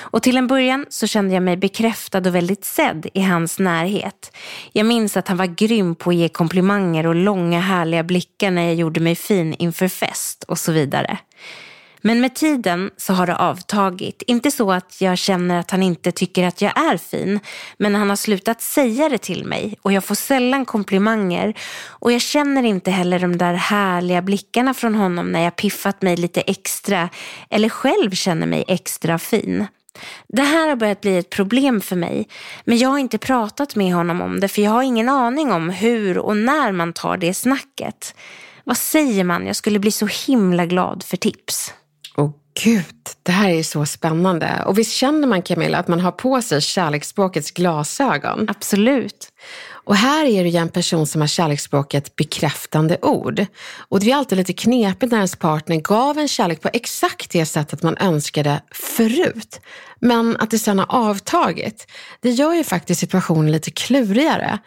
Och 0.00 0.22
till 0.22 0.36
en 0.36 0.46
början 0.46 0.86
så 0.88 1.06
kände 1.06 1.34
jag 1.34 1.42
mig 1.42 1.56
bekräftad 1.56 2.18
och 2.18 2.34
väldigt 2.34 2.64
sedd 2.64 3.06
i 3.14 3.20
hans 3.20 3.58
närhet. 3.58 4.36
Jag 4.72 4.86
minns 4.86 5.16
att 5.16 5.28
han 5.28 5.36
var 5.36 5.46
grym 5.46 5.94
på 5.94 6.10
att 6.10 6.16
ge 6.16 6.28
komplimanger 6.28 7.06
och 7.06 7.14
långa 7.14 7.60
härliga 7.60 8.02
blickar 8.02 8.50
när 8.50 8.62
jag 8.62 8.74
gjorde 8.74 9.00
mig 9.00 9.14
fin 9.14 9.54
inför 9.54 9.88
fest 9.88 10.44
och 10.48 10.58
så 10.58 10.72
vidare. 10.72 11.18
Men 12.06 12.20
med 12.20 12.34
tiden 12.34 12.90
så 12.96 13.12
har 13.12 13.26
det 13.26 13.36
avtagit. 13.36 14.22
Inte 14.26 14.50
så 14.50 14.72
att 14.72 15.00
jag 15.00 15.18
känner 15.18 15.60
att 15.60 15.70
han 15.70 15.82
inte 15.82 16.12
tycker 16.12 16.46
att 16.46 16.62
jag 16.62 16.78
är 16.78 16.96
fin, 16.96 17.40
men 17.78 17.94
han 17.94 18.08
har 18.08 18.16
slutat 18.16 18.60
säga 18.62 19.08
det 19.08 19.18
till 19.18 19.44
mig 19.44 19.78
och 19.82 19.92
jag 19.92 20.04
får 20.04 20.14
sällan 20.14 20.64
komplimanger 20.64 21.54
och 21.86 22.12
jag 22.12 22.20
känner 22.20 22.62
inte 22.62 22.90
heller 22.90 23.18
de 23.18 23.38
där 23.38 23.54
härliga 23.54 24.22
blickarna 24.22 24.74
från 24.74 24.94
honom 24.94 25.32
när 25.32 25.40
jag 25.40 25.56
piffat 25.56 26.02
mig 26.02 26.16
lite 26.16 26.40
extra 26.40 27.08
eller 27.50 27.68
själv 27.68 28.10
känner 28.10 28.46
mig 28.46 28.64
extra 28.68 29.18
fin. 29.18 29.66
Det 30.28 30.42
här 30.42 30.68
har 30.68 30.76
börjat 30.76 31.00
bli 31.00 31.18
ett 31.18 31.30
problem 31.30 31.80
för 31.80 31.96
mig, 31.96 32.28
men 32.64 32.78
jag 32.78 32.88
har 32.88 32.98
inte 32.98 33.18
pratat 33.18 33.76
med 33.76 33.94
honom 33.94 34.20
om 34.20 34.40
det 34.40 34.48
för 34.48 34.62
jag 34.62 34.70
har 34.70 34.82
ingen 34.82 35.08
aning 35.08 35.52
om 35.52 35.70
hur 35.70 36.18
och 36.18 36.36
när 36.36 36.72
man 36.72 36.92
tar 36.92 37.16
det 37.16 37.34
snacket. 37.34 38.14
Vad 38.64 38.76
säger 38.76 39.24
man? 39.24 39.46
Jag 39.46 39.56
skulle 39.56 39.78
bli 39.78 39.90
så 39.90 40.06
himla 40.26 40.66
glad 40.66 41.02
för 41.02 41.16
tips. 41.16 41.74
Gud, 42.62 42.84
det 43.22 43.32
här 43.32 43.50
är 43.50 43.62
så 43.62 43.86
spännande. 43.86 44.62
Och 44.66 44.78
visst 44.78 44.92
känner 44.92 45.28
man 45.28 45.42
Camilla 45.42 45.78
att 45.78 45.88
man 45.88 46.00
har 46.00 46.12
på 46.12 46.42
sig 46.42 46.60
kärleksspråkets 46.60 47.50
glasögon? 47.50 48.48
Absolut. 48.48 49.28
Och 49.84 49.96
här 49.96 50.26
är 50.26 50.44
det 50.44 50.48
ju 50.48 50.58
en 50.58 50.68
person 50.68 51.06
som 51.06 51.20
har 51.20 51.28
kärleksspråket 51.28 52.16
bekräftande 52.16 52.98
ord. 53.02 53.46
Och 53.78 54.00
det 54.00 54.10
är 54.10 54.16
alltid 54.16 54.38
lite 54.38 54.52
knepigt 54.52 55.12
när 55.12 55.18
ens 55.18 55.36
partner 55.36 55.76
gav 55.76 56.18
en 56.18 56.28
kärlek 56.28 56.60
på 56.60 56.70
exakt 56.72 57.30
det 57.30 57.46
sättet 57.46 57.82
man 57.82 57.96
önskade 57.98 58.62
förut. 58.70 59.60
Men 60.00 60.36
att 60.36 60.50
det 60.50 60.58
sen 60.58 60.78
har 60.78 60.86
avtagit, 60.88 61.86
det 62.20 62.30
gör 62.30 62.54
ju 62.54 62.64
faktiskt 62.64 63.00
situationen 63.00 63.52
lite 63.52 63.70
klurigare. 63.70 64.58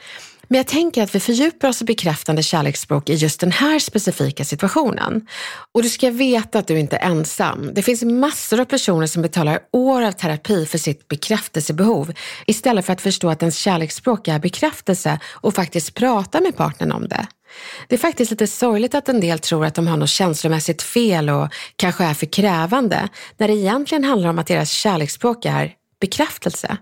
Men 0.48 0.58
jag 0.58 0.68
tänker 0.68 1.04
att 1.04 1.16
vi 1.16 1.20
fördjupar 1.20 1.68
oss 1.68 1.82
i 1.82 1.86
bekräftande 1.86 2.44
kärleksspråk 2.44 3.10
i 3.10 3.14
just 3.14 3.40
den 3.40 3.52
här 3.52 3.80
specifika 3.80 4.46
situationen. 4.46 5.28
Och 5.72 5.84
du 5.84 5.90
ska 5.90 6.10
veta 6.10 6.60
att 6.60 6.68
du 6.68 6.80
inte 6.80 6.98
är 6.98 7.10
ensam. 7.10 7.74
Det 7.74 7.84
finns 7.84 8.04
massor 8.04 8.60
av 8.60 8.66
personer 8.66 9.08
som 9.08 9.22
betalar 9.22 9.60
år 9.72 10.02
av 10.02 10.12
terapi 10.12 10.66
för 10.66 10.78
sitt 10.78 11.08
bekräftelsebehov 11.08 12.14
istället 12.46 12.86
för 12.86 12.94
att 12.94 13.02
förstå 13.02 13.30
att 13.30 13.42
ens 13.42 13.58
kärleksspråk 13.58 14.28
är 14.28 14.40
bekräftelse 14.40 15.20
och 15.34 15.54
faktiskt 15.54 15.94
prata 15.94 16.42
med 16.42 16.58
partnern 16.58 16.92
om 16.92 17.08
det. 17.08 17.28
Det 17.88 17.96
är 17.96 18.00
faktiskt 18.00 18.32
lite 18.32 18.48
sorgligt 18.48 18.96
att 18.96 19.10
en 19.10 19.20
del 19.20 19.40
tror 19.40 19.66
att 19.66 19.76
de 19.76 19.88
har 19.88 19.98
något 19.98 20.10
känslomässigt 20.10 20.82
fel 20.82 21.30
och 21.30 21.50
kanske 21.76 22.04
är 22.04 22.14
för 22.14 22.26
krävande, 22.26 23.10
när 23.38 23.48
det 23.48 23.54
egentligen 23.54 24.04
handlar 24.04 24.30
om 24.30 24.40
att 24.40 24.48
deras 24.48 24.72
kärleksspråk 24.72 25.46
är 25.46 25.74
bekräftelse. 26.02 26.78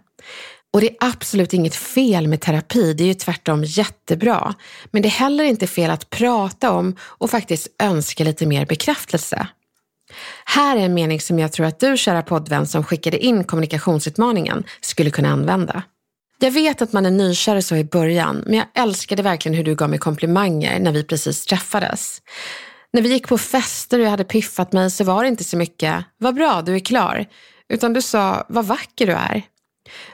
Och 0.76 0.82
det 0.82 0.90
är 0.90 0.96
absolut 1.00 1.54
inget 1.54 1.76
fel 1.76 2.28
med 2.28 2.42
terapi, 2.42 2.94
det 2.94 3.04
är 3.04 3.08
ju 3.08 3.14
tvärtom 3.14 3.64
jättebra. 3.64 4.54
Men 4.92 5.02
det 5.02 5.08
är 5.08 5.12
heller 5.12 5.44
inte 5.44 5.68
fel 5.68 5.92
att 5.92 6.10
prata 6.10 6.72
om 6.72 6.96
och 7.00 7.30
faktiskt 7.30 7.68
önska 7.84 8.24
lite 8.24 8.46
mer 8.46 8.66
bekräftelse. 8.66 9.48
Här 10.46 10.78
är 10.78 10.82
en 10.82 10.94
mening 10.94 11.22
som 11.22 11.40
jag 11.40 11.52
tror 11.52 11.66
att 11.66 11.80
du, 11.80 11.98
kära 11.98 12.22
poddvän 12.22 12.68
som 12.68 12.84
skickade 12.84 13.18
in 13.26 13.44
kommunikationsutmaningen, 13.44 14.64
skulle 14.82 15.10
kunna 15.10 15.30
använda. 15.30 15.84
Jag 16.40 16.52
vet 16.52 16.82
att 16.82 16.94
man 16.94 17.06
är 17.06 17.12
nykär 17.12 17.62
så 17.62 17.76
i 17.76 17.84
början, 17.84 18.44
men 18.46 18.54
jag 18.54 18.68
älskade 18.74 19.24
verkligen 19.24 19.58
hur 19.58 19.64
du 19.64 19.76
gav 19.76 19.90
mig 19.90 20.00
komplimanger 20.00 20.80
när 20.80 20.92
vi 20.92 21.04
precis 21.04 21.46
träffades. 21.46 22.22
När 22.94 23.02
vi 23.02 23.10
gick 23.10 23.28
på 23.28 23.38
fester 23.38 24.00
och 24.00 24.06
jag 24.06 24.10
hade 24.10 24.24
piffat 24.24 24.74
mig 24.74 24.92
så 24.92 25.04
var 25.04 25.24
det 25.24 25.30
inte 25.30 25.44
så 25.44 25.58
mycket, 25.58 26.06
vad 26.18 26.36
bra, 26.36 26.62
du 26.62 26.76
är 26.76 26.80
klar, 26.80 27.26
utan 27.70 27.94
du 27.94 28.02
sa, 28.02 28.46
vad 28.50 28.66
vacker 28.66 29.08
du 29.08 29.14
är. 29.14 29.44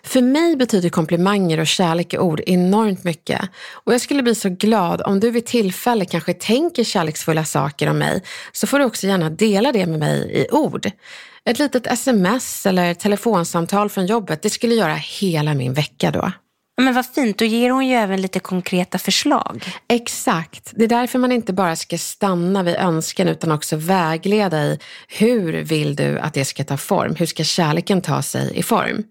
För 0.03 0.21
mig 0.21 0.55
betyder 0.55 0.89
komplimanger 0.89 1.59
och 1.59 1.67
kärlek 1.67 2.13
i 2.13 2.17
ord 2.17 2.41
enormt 2.45 3.03
mycket 3.03 3.41
och 3.71 3.93
jag 3.93 4.01
skulle 4.01 4.23
bli 4.23 4.35
så 4.35 4.49
glad 4.49 5.01
om 5.01 5.19
du 5.19 5.31
vid 5.31 5.45
tillfälle 5.45 6.05
kanske 6.05 6.33
tänker 6.33 6.83
kärleksfulla 6.83 7.45
saker 7.45 7.89
om 7.89 7.97
mig 7.97 8.23
så 8.51 8.67
får 8.67 8.79
du 8.79 8.85
också 8.85 9.07
gärna 9.07 9.29
dela 9.29 9.71
det 9.71 9.85
med 9.85 9.99
mig 9.99 10.31
i 10.33 10.47
ord. 10.51 10.91
Ett 11.45 11.59
litet 11.59 11.87
sms 11.87 12.65
eller 12.65 12.93
telefonsamtal 12.93 13.89
från 13.89 14.05
jobbet, 14.05 14.41
det 14.41 14.49
skulle 14.49 14.75
göra 14.75 14.95
hela 14.95 15.53
min 15.53 15.73
vecka 15.73 16.11
då. 16.11 16.31
Men 16.81 16.93
vad 16.93 17.05
fint, 17.05 17.37
då 17.37 17.45
ger 17.45 17.69
hon 17.69 17.87
ju 17.87 17.95
även 17.95 18.21
lite 18.21 18.39
konkreta 18.39 18.97
förslag. 18.97 19.65
Exakt. 19.87 20.71
Det 20.75 20.83
är 20.83 20.87
därför 20.87 21.19
man 21.19 21.31
inte 21.31 21.53
bara 21.53 21.75
ska 21.75 21.97
stanna 21.97 22.63
vid 22.63 22.75
önskan 22.75 23.27
utan 23.27 23.51
också 23.51 23.75
vägleda 23.75 24.63
i 24.63 24.79
hur 25.07 25.53
vill 25.53 25.95
du 25.95 26.19
att 26.19 26.33
det 26.33 26.45
ska 26.45 26.63
ta 26.63 26.77
form? 26.77 27.15
Hur 27.15 27.25
ska 27.25 27.43
kärleken 27.43 28.01
ta 28.01 28.21
sig 28.21 28.57
i 28.57 28.63
form? 28.63 29.03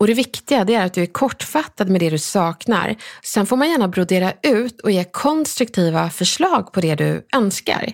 Och 0.00 0.06
det 0.06 0.14
viktiga 0.14 0.64
det 0.64 0.74
är 0.74 0.86
att 0.86 0.94
du 0.94 1.02
är 1.02 1.06
kortfattad 1.06 1.88
med 1.88 2.00
det 2.00 2.10
du 2.10 2.18
saknar. 2.18 2.96
Sen 3.22 3.46
får 3.46 3.56
man 3.56 3.70
gärna 3.70 3.88
brodera 3.88 4.32
ut 4.42 4.80
och 4.80 4.90
ge 4.90 5.04
konstruktiva 5.04 6.10
förslag 6.10 6.72
på 6.72 6.80
det 6.80 6.94
du 6.94 7.26
önskar. 7.36 7.92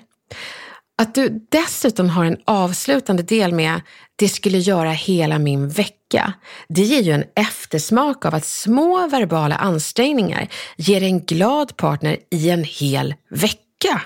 Att 0.98 1.14
du 1.14 1.46
dessutom 1.50 2.08
har 2.10 2.24
en 2.24 2.36
avslutande 2.44 3.22
del 3.22 3.52
med 3.52 3.80
det 4.16 4.28
skulle 4.28 4.58
göra 4.58 4.90
hela 4.90 5.38
min 5.38 5.68
vecka. 5.68 6.32
Det 6.68 6.82
ger 6.82 7.02
ju 7.02 7.12
en 7.12 7.24
eftersmak 7.36 8.24
av 8.24 8.34
att 8.34 8.44
små 8.44 9.08
verbala 9.08 9.56
ansträngningar 9.56 10.48
ger 10.76 11.02
en 11.02 11.20
glad 11.20 11.76
partner 11.76 12.16
i 12.30 12.50
en 12.50 12.64
hel 12.64 13.14
vecka. 13.30 14.02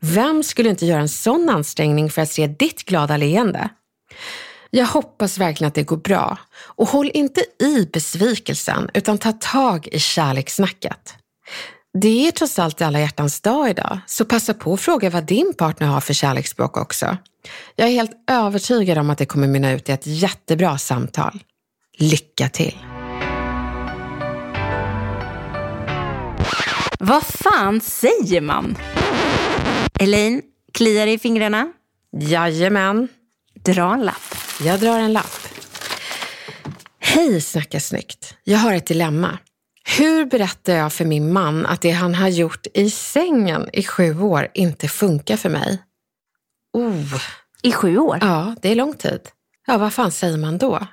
Vem 0.00 0.42
skulle 0.42 0.70
inte 0.70 0.86
göra 0.86 1.00
en 1.00 1.08
sån 1.08 1.48
ansträngning 1.48 2.10
för 2.10 2.22
att 2.22 2.30
se 2.30 2.46
ditt 2.46 2.84
glada 2.84 3.16
leende? 3.16 3.68
Jag 4.76 4.86
hoppas 4.86 5.38
verkligen 5.38 5.68
att 5.68 5.74
det 5.74 5.82
går 5.82 5.96
bra 5.96 6.38
och 6.54 6.88
håll 6.88 7.10
inte 7.14 7.40
i 7.60 7.88
besvikelsen 7.92 8.90
utan 8.94 9.18
ta 9.18 9.32
tag 9.32 9.88
i 9.92 9.98
kärlekssnacket. 9.98 11.14
Det 12.02 12.26
är 12.28 12.30
trots 12.30 12.58
allt 12.58 12.82
alla 12.82 13.00
hjärtans 13.00 13.40
dag 13.40 13.70
idag, 13.70 13.98
så 14.06 14.24
passa 14.24 14.54
på 14.54 14.74
att 14.74 14.80
fråga 14.80 15.10
vad 15.10 15.24
din 15.24 15.54
partner 15.58 15.86
har 15.86 16.00
för 16.00 16.14
kärleksspråk 16.14 16.76
också. 16.76 17.16
Jag 17.76 17.88
är 17.88 17.92
helt 17.92 18.12
övertygad 18.30 18.98
om 18.98 19.10
att 19.10 19.18
det 19.18 19.26
kommer 19.26 19.48
mynna 19.48 19.72
ut 19.72 19.88
i 19.88 19.92
ett 19.92 20.06
jättebra 20.06 20.78
samtal. 20.78 21.42
Lycka 21.98 22.48
till! 22.48 22.78
Vad 26.98 27.26
fan 27.26 27.80
säger 27.80 28.40
man? 28.40 28.78
Elaine, 30.00 30.42
kliar 30.72 31.06
i 31.06 31.18
fingrarna? 31.18 31.72
Jajamän. 32.20 33.08
Dra 33.64 33.94
en 33.94 34.02
lapp. 34.02 34.33
Jag 34.60 34.80
drar 34.80 34.98
en 34.98 35.12
lapp. 35.12 35.48
Hej 36.98 37.40
Snacka 37.40 37.80
snyggt. 37.80 38.34
Jag 38.44 38.58
har 38.58 38.74
ett 38.74 38.86
dilemma. 38.86 39.38
Hur 39.98 40.24
berättar 40.24 40.72
jag 40.72 40.92
för 40.92 41.04
min 41.04 41.32
man 41.32 41.66
att 41.66 41.80
det 41.80 41.90
han 41.90 42.14
har 42.14 42.28
gjort 42.28 42.66
i 42.74 42.90
sängen 42.90 43.68
i 43.72 43.82
sju 43.82 44.20
år 44.20 44.48
inte 44.54 44.88
funkar 44.88 45.36
för 45.36 45.48
mig? 45.48 45.82
Oh. 46.72 47.22
I 47.62 47.72
sju 47.72 47.98
år? 47.98 48.18
Ja, 48.20 48.54
det 48.62 48.68
är 48.68 48.74
lång 48.74 48.94
tid. 48.94 49.20
Ja, 49.66 49.78
vad 49.78 49.92
fan 49.92 50.12
säger 50.12 50.38
man 50.38 50.58
då? 50.58 50.86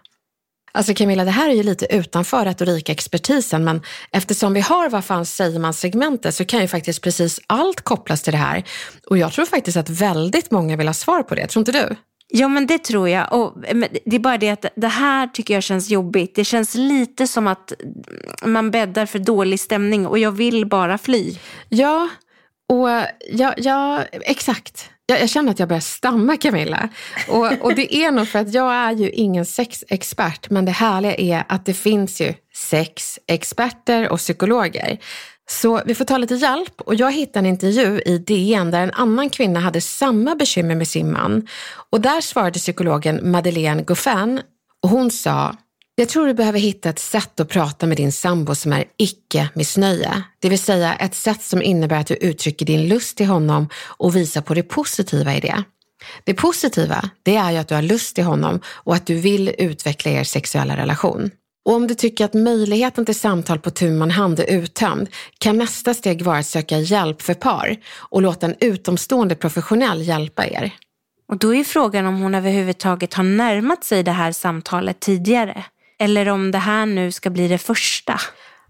Alltså 0.71 0.93
Camilla, 0.93 1.23
det 1.23 1.31
här 1.31 1.49
är 1.49 1.53
ju 1.53 1.63
lite 1.63 1.95
utanför 1.95 2.45
retorikexpertisen, 2.45 3.63
men 3.63 3.81
eftersom 4.11 4.53
vi 4.53 4.61
har 4.61 4.89
vad 4.89 5.05
fan 5.05 5.25
säger 5.25 5.59
man-segmentet 5.59 6.35
så 6.35 6.45
kan 6.45 6.61
ju 6.61 6.67
faktiskt 6.67 7.01
precis 7.01 7.39
allt 7.47 7.81
kopplas 7.81 8.21
till 8.21 8.33
det 8.33 8.37
här. 8.37 8.63
Och 9.07 9.17
jag 9.17 9.33
tror 9.33 9.45
faktiskt 9.45 9.77
att 9.77 9.89
väldigt 9.89 10.51
många 10.51 10.75
vill 10.75 10.87
ha 10.87 10.93
svar 10.93 11.23
på 11.23 11.35
det, 11.35 11.47
tror 11.47 11.61
inte 11.61 11.71
du? 11.71 11.95
Ja 12.33 12.47
men 12.47 12.67
det 12.67 12.77
tror 12.77 13.09
jag. 13.09 13.33
Och, 13.33 13.57
det 14.05 14.15
är 14.15 14.19
bara 14.19 14.37
det 14.37 14.49
att 14.49 14.65
det 14.75 14.87
här 14.87 15.27
tycker 15.27 15.53
jag 15.53 15.63
känns 15.63 15.89
jobbigt. 15.89 16.35
Det 16.35 16.43
känns 16.43 16.75
lite 16.75 17.27
som 17.27 17.47
att 17.47 17.73
man 18.45 18.71
bäddar 18.71 19.05
för 19.05 19.19
dålig 19.19 19.59
stämning 19.59 20.07
och 20.07 20.19
jag 20.19 20.31
vill 20.31 20.65
bara 20.65 20.97
fly. 20.97 21.37
Ja, 21.69 22.09
och 22.69 22.89
ja, 23.31 23.53
ja 23.57 24.03
exakt. 24.11 24.89
Jag, 25.05 25.21
jag 25.21 25.29
känner 25.29 25.51
att 25.51 25.59
jag 25.59 25.67
börjar 25.67 25.81
stamma 25.81 26.37
Camilla. 26.37 26.89
Och, 27.27 27.51
och 27.61 27.75
det 27.75 27.95
är 27.95 28.11
nog 28.11 28.27
för 28.27 28.39
att 28.39 28.53
jag 28.53 28.73
är 28.73 28.91
ju 28.91 29.09
ingen 29.09 29.45
sexexpert 29.45 30.49
men 30.49 30.65
det 30.65 30.71
härliga 30.71 31.15
är 31.15 31.43
att 31.49 31.65
det 31.65 31.73
finns 31.73 32.21
ju 32.21 32.33
sexexperter 32.53 34.09
och 34.09 34.17
psykologer. 34.17 34.97
Så 35.51 35.81
vi 35.85 35.95
får 35.95 36.05
ta 36.05 36.17
lite 36.17 36.35
hjälp 36.35 36.81
och 36.81 36.95
jag 36.95 37.11
hittade 37.11 37.39
en 37.39 37.45
intervju 37.45 38.01
i 38.05 38.17
DN 38.17 38.71
där 38.71 38.83
en 38.83 38.91
annan 38.91 39.29
kvinna 39.29 39.59
hade 39.59 39.81
samma 39.81 40.35
bekymmer 40.35 40.75
med 40.75 40.87
sin 40.87 41.11
man. 41.11 41.47
Och 41.89 42.01
där 42.01 42.21
svarade 42.21 42.59
psykologen 42.59 43.31
Madeleine 43.31 43.83
Goffin 43.83 44.41
och 44.83 44.89
hon 44.89 45.11
sa 45.11 45.55
jag 45.95 46.09
tror 46.09 46.27
du 46.27 46.33
behöver 46.33 46.59
hitta 46.59 46.89
ett 46.89 46.99
sätt 46.99 47.39
att 47.39 47.49
prata 47.49 47.87
med 47.87 47.97
din 47.97 48.11
sambo 48.11 48.55
som 48.55 48.73
är 48.73 48.83
icke-missnöje. 48.97 50.23
Det 50.39 50.49
vill 50.49 50.59
säga 50.59 50.95
ett 50.95 51.15
sätt 51.15 51.43
som 51.43 51.61
innebär 51.61 51.99
att 51.99 52.07
du 52.07 52.15
uttrycker 52.15 52.65
din 52.65 52.87
lust 52.87 53.17
till 53.17 53.25
honom 53.25 53.69
och 53.97 54.15
visar 54.15 54.41
på 54.41 54.53
det 54.53 54.63
positiva 54.63 55.35
i 55.35 55.39
det. 55.39 55.63
Det 56.23 56.33
positiva, 56.33 57.09
det 57.23 57.35
är 57.35 57.51
ju 57.51 57.57
att 57.57 57.67
du 57.67 57.75
har 57.75 57.81
lust 57.81 58.15
till 58.15 58.23
honom 58.23 58.59
och 58.65 58.95
att 58.95 59.05
du 59.05 59.15
vill 59.15 59.55
utveckla 59.57 60.11
er 60.11 60.23
sexuella 60.23 60.77
relation. 60.77 61.31
Och 61.65 61.73
om 61.73 61.87
du 61.87 61.95
tycker 61.95 62.25
att 62.25 62.33
möjligheten 62.33 63.05
till 63.05 63.19
samtal 63.19 63.59
på 63.59 63.69
tu 63.69 63.91
man 63.91 64.11
hand 64.11 64.39
är 64.39 64.51
uttömd 64.51 65.09
kan 65.37 65.57
nästa 65.57 65.93
steg 65.93 66.21
vara 66.21 66.37
att 66.37 66.45
söka 66.45 66.77
hjälp 66.77 67.21
för 67.21 67.33
par 67.33 67.77
och 67.97 68.21
låta 68.21 68.45
en 68.45 68.55
utomstående 68.59 69.35
professionell 69.35 70.01
hjälpa 70.01 70.47
er. 70.47 70.73
Och 71.27 71.37
då 71.37 71.55
är 71.55 71.63
frågan 71.63 72.05
om 72.05 72.21
hon 72.21 72.35
överhuvudtaget 72.35 73.13
har 73.13 73.23
närmat 73.23 73.83
sig 73.83 74.03
det 74.03 74.11
här 74.11 74.31
samtalet 74.31 74.99
tidigare. 74.99 75.65
Eller 75.99 76.29
om 76.29 76.51
det 76.51 76.57
här 76.57 76.85
nu 76.85 77.11
ska 77.11 77.29
bli 77.29 77.47
det 77.47 77.57
första. 77.57 78.19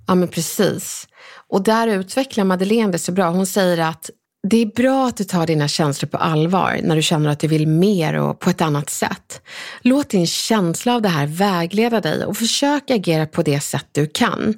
Ja 0.07 0.15
men 0.15 0.27
precis. 0.27 1.07
Och 1.49 1.63
där 1.63 1.87
utvecklar 1.87 2.43
Madeleine 2.43 2.91
det 2.91 2.99
så 2.99 3.11
bra. 3.11 3.29
Hon 3.29 3.45
säger 3.45 3.77
att 3.77 4.09
det 4.43 4.61
är 4.61 4.65
bra 4.65 5.07
att 5.07 5.17
du 5.17 5.23
tar 5.23 5.47
dina 5.47 5.67
känslor 5.67 6.09
på 6.09 6.17
allvar 6.17 6.79
när 6.83 6.95
du 6.95 7.01
känner 7.01 7.29
att 7.29 7.39
du 7.39 7.47
vill 7.47 7.67
mer 7.67 8.13
och 8.13 8.39
på 8.39 8.49
ett 8.49 8.61
annat 8.61 8.89
sätt. 8.89 9.41
Låt 9.81 10.09
din 10.09 10.27
känsla 10.27 10.95
av 10.95 11.01
det 11.01 11.09
här 11.09 11.27
vägleda 11.27 12.01
dig 12.01 12.25
och 12.25 12.37
försök 12.37 12.91
agera 12.91 13.25
på 13.25 13.43
det 13.43 13.59
sätt 13.59 13.85
du 13.91 14.07
kan. 14.07 14.53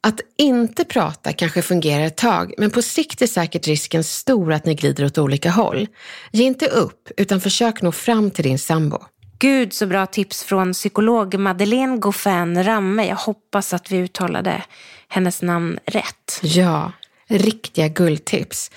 Att 0.00 0.20
inte 0.36 0.84
prata 0.84 1.32
kanske 1.32 1.62
fungerar 1.62 2.04
ett 2.04 2.16
tag, 2.16 2.54
men 2.58 2.70
på 2.70 2.82
sikt 2.82 3.22
är 3.22 3.26
säkert 3.26 3.66
risken 3.66 4.04
stor 4.04 4.52
att 4.52 4.66
ni 4.66 4.74
glider 4.74 5.04
åt 5.04 5.18
olika 5.18 5.50
håll. 5.50 5.88
Ge 6.30 6.44
inte 6.44 6.66
upp, 6.66 7.10
utan 7.16 7.40
försök 7.40 7.82
nå 7.82 7.92
fram 7.92 8.30
till 8.30 8.44
din 8.44 8.58
sambo. 8.58 8.98
Gud 9.38 9.72
så 9.72 9.86
bra 9.86 10.06
tips 10.06 10.44
från 10.44 10.72
psykolog 10.72 11.38
Madeleine 11.38 11.96
Goffin 11.96 12.64
Ramme. 12.64 13.06
Jag 13.06 13.16
hoppas 13.16 13.74
att 13.74 13.90
vi 13.90 13.96
uttalade 13.96 14.62
hennes 15.08 15.42
namn 15.42 15.78
rätt. 15.86 16.40
Ja, 16.42 16.92
riktiga 17.28 17.88
guldtips. 17.88 18.70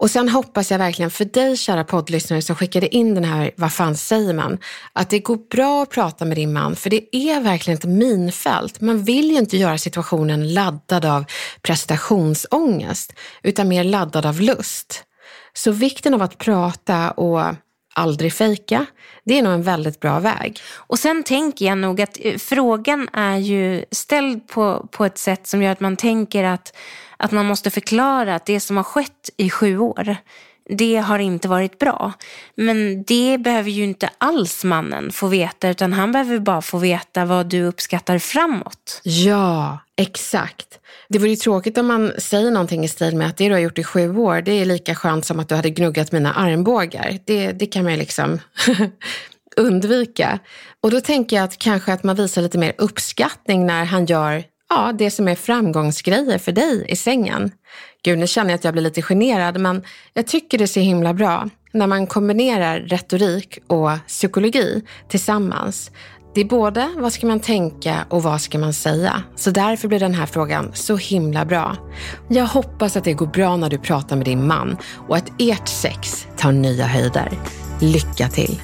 Och 0.00 0.10
sen 0.10 0.28
hoppas 0.28 0.70
jag 0.70 0.78
verkligen 0.78 1.10
för 1.10 1.24
dig 1.24 1.56
kära 1.56 1.84
poddlyssnare 1.84 2.42
som 2.42 2.56
skickade 2.56 2.94
in 2.94 3.14
den 3.14 3.24
här 3.24 3.50
Vad 3.56 3.72
fan 3.72 3.96
säger 3.96 4.34
man? 4.34 4.58
Att 4.92 5.10
det 5.10 5.18
går 5.18 5.38
bra 5.50 5.82
att 5.82 5.90
prata 5.90 6.24
med 6.24 6.36
din 6.36 6.52
man 6.52 6.76
för 6.76 6.90
det 6.90 7.16
är 7.16 7.40
verkligen 7.40 7.78
ett 7.78 7.84
minfält. 7.84 8.80
Man 8.80 9.04
vill 9.04 9.30
ju 9.30 9.36
inte 9.36 9.56
göra 9.56 9.78
situationen 9.78 10.54
laddad 10.54 11.04
av 11.04 11.24
prestationsångest 11.62 13.12
utan 13.42 13.68
mer 13.68 13.84
laddad 13.84 14.26
av 14.26 14.40
lust. 14.40 15.04
Så 15.52 15.70
vikten 15.70 16.14
av 16.14 16.22
att 16.22 16.38
prata 16.38 17.10
och 17.10 17.40
aldrig 17.94 18.32
fejka. 18.32 18.86
Det 19.24 19.38
är 19.38 19.42
nog 19.42 19.52
en 19.52 19.62
väldigt 19.62 20.00
bra 20.00 20.20
väg. 20.20 20.60
Och 20.74 20.98
sen 20.98 21.22
tänker 21.22 21.66
jag 21.66 21.78
nog 21.78 22.00
att 22.00 22.18
eh, 22.20 22.38
frågan 22.38 23.08
är 23.12 23.36
ju 23.36 23.84
ställd 23.90 24.48
på, 24.48 24.88
på 24.90 25.04
ett 25.04 25.18
sätt 25.18 25.46
som 25.46 25.62
gör 25.62 25.72
att 25.72 25.80
man 25.80 25.96
tänker 25.96 26.44
att, 26.44 26.76
att 27.16 27.32
man 27.32 27.46
måste 27.46 27.70
förklara 27.70 28.34
att 28.34 28.46
det 28.46 28.60
som 28.60 28.76
har 28.76 28.84
skett 28.84 29.30
i 29.36 29.50
sju 29.50 29.78
år, 29.78 30.16
det 30.70 30.96
har 30.96 31.18
inte 31.18 31.48
varit 31.48 31.78
bra. 31.78 32.12
Men 32.54 33.02
det 33.02 33.38
behöver 33.38 33.70
ju 33.70 33.84
inte 33.84 34.10
alls 34.18 34.64
mannen 34.64 35.12
få 35.12 35.26
veta, 35.26 35.68
utan 35.68 35.92
han 35.92 36.12
behöver 36.12 36.38
bara 36.38 36.62
få 36.62 36.78
veta 36.78 37.24
vad 37.24 37.46
du 37.46 37.62
uppskattar 37.62 38.18
framåt. 38.18 39.00
Ja, 39.04 39.78
exakt. 39.96 40.78
Det 41.08 41.18
vore 41.18 41.30
ju 41.30 41.36
tråkigt 41.36 41.78
om 41.78 41.86
man 41.86 42.12
säger 42.18 42.50
någonting 42.50 42.84
i 42.84 42.88
stil 42.88 43.16
med 43.16 43.26
att 43.26 43.36
det 43.36 43.48
du 43.48 43.54
har 43.54 43.60
gjort 43.60 43.78
i 43.78 43.84
sju 43.84 44.16
år, 44.16 44.40
det 44.40 44.52
är 44.52 44.64
lika 44.64 44.94
skönt 44.94 45.26
som 45.26 45.40
att 45.40 45.48
du 45.48 45.54
hade 45.54 45.70
gnuggat 45.70 46.12
mina 46.12 46.32
armbågar. 46.32 47.18
Det, 47.24 47.52
det 47.52 47.66
kan 47.66 47.82
man 47.84 47.92
ju 47.92 47.98
liksom 47.98 48.38
undvika. 49.56 50.38
Och 50.82 50.90
då 50.90 51.00
tänker 51.00 51.36
jag 51.36 51.44
att 51.44 51.58
kanske 51.58 51.92
att 51.92 52.04
man 52.04 52.16
visar 52.16 52.42
lite 52.42 52.58
mer 52.58 52.72
uppskattning 52.78 53.66
när 53.66 53.84
han 53.84 54.06
gör 54.06 54.44
ja, 54.70 54.92
det 54.98 55.10
som 55.10 55.28
är 55.28 55.34
framgångsgrejer 55.34 56.38
för 56.38 56.52
dig 56.52 56.84
i 56.88 56.96
sängen. 56.96 57.50
Gud, 58.02 58.18
nu 58.18 58.26
känner 58.26 58.50
jag 58.50 58.58
att 58.58 58.64
jag 58.64 58.72
blir 58.72 58.82
lite 58.82 59.02
generad, 59.02 59.60
men 59.60 59.82
jag 60.14 60.26
tycker 60.26 60.58
det 60.58 60.64
är 60.64 60.66
så 60.66 60.80
himla 60.80 61.14
bra 61.14 61.48
när 61.72 61.86
man 61.86 62.06
kombinerar 62.06 62.80
retorik 62.80 63.58
och 63.66 63.90
psykologi 64.06 64.82
tillsammans. 65.08 65.90
Det 66.34 66.40
är 66.40 66.44
både 66.44 66.90
vad 66.96 67.12
ska 67.12 67.26
man 67.26 67.40
tänka 67.40 68.06
och 68.08 68.22
vad 68.22 68.40
ska 68.40 68.58
man 68.58 68.72
säga. 68.72 69.22
Så 69.36 69.50
därför 69.50 69.88
blir 69.88 70.00
den 70.00 70.14
här 70.14 70.26
frågan 70.26 70.70
så 70.74 70.96
himla 70.96 71.44
bra. 71.44 71.76
Jag 72.28 72.46
hoppas 72.46 72.96
att 72.96 73.04
det 73.04 73.12
går 73.12 73.26
bra 73.26 73.56
när 73.56 73.70
du 73.70 73.78
pratar 73.78 74.16
med 74.16 74.24
din 74.24 74.46
man 74.46 74.76
och 75.08 75.16
att 75.16 75.32
ert 75.38 75.68
sex 75.68 76.26
tar 76.36 76.52
nya 76.52 76.86
höjder. 76.86 77.30
Lycka 77.80 78.28
till! 78.28 78.60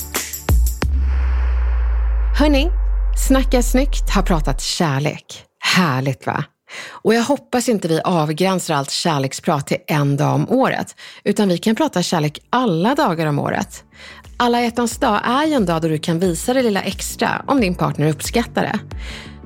Hörni, 2.38 2.70
Snacka 3.29 3.62
snyggt 3.62 4.11
har 4.11 4.22
pratat 4.22 4.61
kärlek. 4.61 5.44
Härligt 5.61 6.27
va? 6.27 6.44
Och 6.88 7.14
jag 7.14 7.22
hoppas 7.22 7.68
inte 7.68 7.88
vi 7.88 8.00
avgränsar 8.04 8.74
allt 8.74 8.90
kärleksprat 8.90 9.66
till 9.66 9.78
en 9.86 10.16
dag 10.16 10.34
om 10.34 10.50
året, 10.50 10.96
utan 11.24 11.48
vi 11.48 11.58
kan 11.58 11.76
prata 11.76 12.02
kärlek 12.02 12.38
alla 12.50 12.94
dagar 12.94 13.26
om 13.26 13.38
året. 13.38 13.84
Alla 14.36 14.62
hjärtans 14.62 14.98
dag 14.98 15.20
är 15.24 15.46
ju 15.46 15.52
en 15.52 15.66
dag 15.66 15.82
då 15.82 15.88
du 15.88 15.98
kan 15.98 16.18
visa 16.18 16.54
det 16.54 16.62
lilla 16.62 16.82
extra 16.82 17.44
om 17.46 17.60
din 17.60 17.74
partner 17.74 18.08
uppskattar 18.08 18.62
det. 18.62 18.78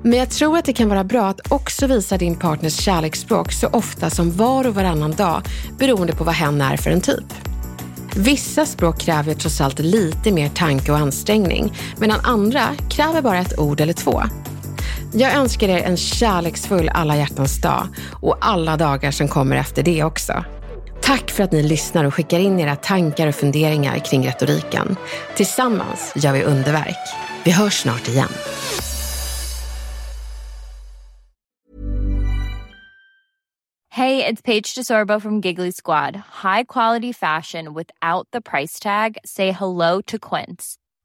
Men 0.02 0.18
jag 0.18 0.30
tror 0.30 0.58
att 0.58 0.64
det 0.64 0.72
kan 0.72 0.88
vara 0.88 1.04
bra 1.04 1.28
att 1.28 1.52
också 1.52 1.86
visa 1.86 2.18
din 2.18 2.36
partners 2.36 2.80
kärleksspråk 2.80 3.52
så 3.52 3.66
ofta 3.66 4.10
som 4.10 4.32
var 4.32 4.66
och 4.66 4.74
varannan 4.74 5.12
dag 5.12 5.42
beroende 5.78 6.12
på 6.12 6.24
vad 6.24 6.34
hen 6.34 6.60
är 6.60 6.76
för 6.76 6.90
en 6.90 7.00
typ. 7.00 7.24
Vissa 8.16 8.66
språk 8.66 9.00
kräver 9.00 9.34
trots 9.34 9.60
allt 9.60 9.78
lite 9.78 10.32
mer 10.32 10.48
tanke 10.48 10.92
och 10.92 10.98
ansträngning 10.98 11.72
medan 11.98 12.20
andra 12.22 12.68
kräver 12.90 13.22
bara 13.22 13.38
ett 13.38 13.58
ord 13.58 13.80
eller 13.80 13.92
två. 13.92 14.22
Jag 15.12 15.34
önskar 15.34 15.68
er 15.68 15.82
en 15.82 15.96
kärleksfull 15.96 16.88
alla 16.88 17.16
hjärtans 17.16 17.60
dag 17.60 17.86
och 18.22 18.36
alla 18.40 18.76
dagar 18.76 19.10
som 19.10 19.28
kommer 19.28 19.56
efter 19.56 19.82
det 19.82 20.04
också. 20.04 20.44
Tack 21.02 21.30
för 21.30 21.44
att 21.44 21.52
ni 21.52 21.62
lyssnar 21.62 22.04
och 22.04 22.14
skickar 22.14 22.38
in 22.38 22.60
era 22.60 22.76
tankar 22.76 23.26
och 23.26 23.34
funderingar 23.34 23.98
kring 23.98 24.26
retoriken. 24.26 24.96
Tillsammans 25.36 26.12
gör 26.16 26.32
vi 26.32 26.42
underverk. 26.42 26.96
Vi 27.44 27.50
hörs 27.50 27.74
snart 27.74 28.08
igen. 28.08 28.28
Hej, 33.92 34.16
det 34.16 34.28
är 34.28 34.36
Paige 34.42 34.74
DeSorbo 34.76 35.20
från 35.20 35.40
Giggly 35.40 35.72
Squad. 35.72 36.16
High 36.16 36.64
quality 36.68 37.12
fashion 37.12 37.74
without 37.74 38.28
the 38.32 38.40
price 38.40 38.82
tag. 38.82 39.16
Say 39.24 39.52
hello 39.52 40.02
to 40.06 40.18
Quince. 40.18 40.79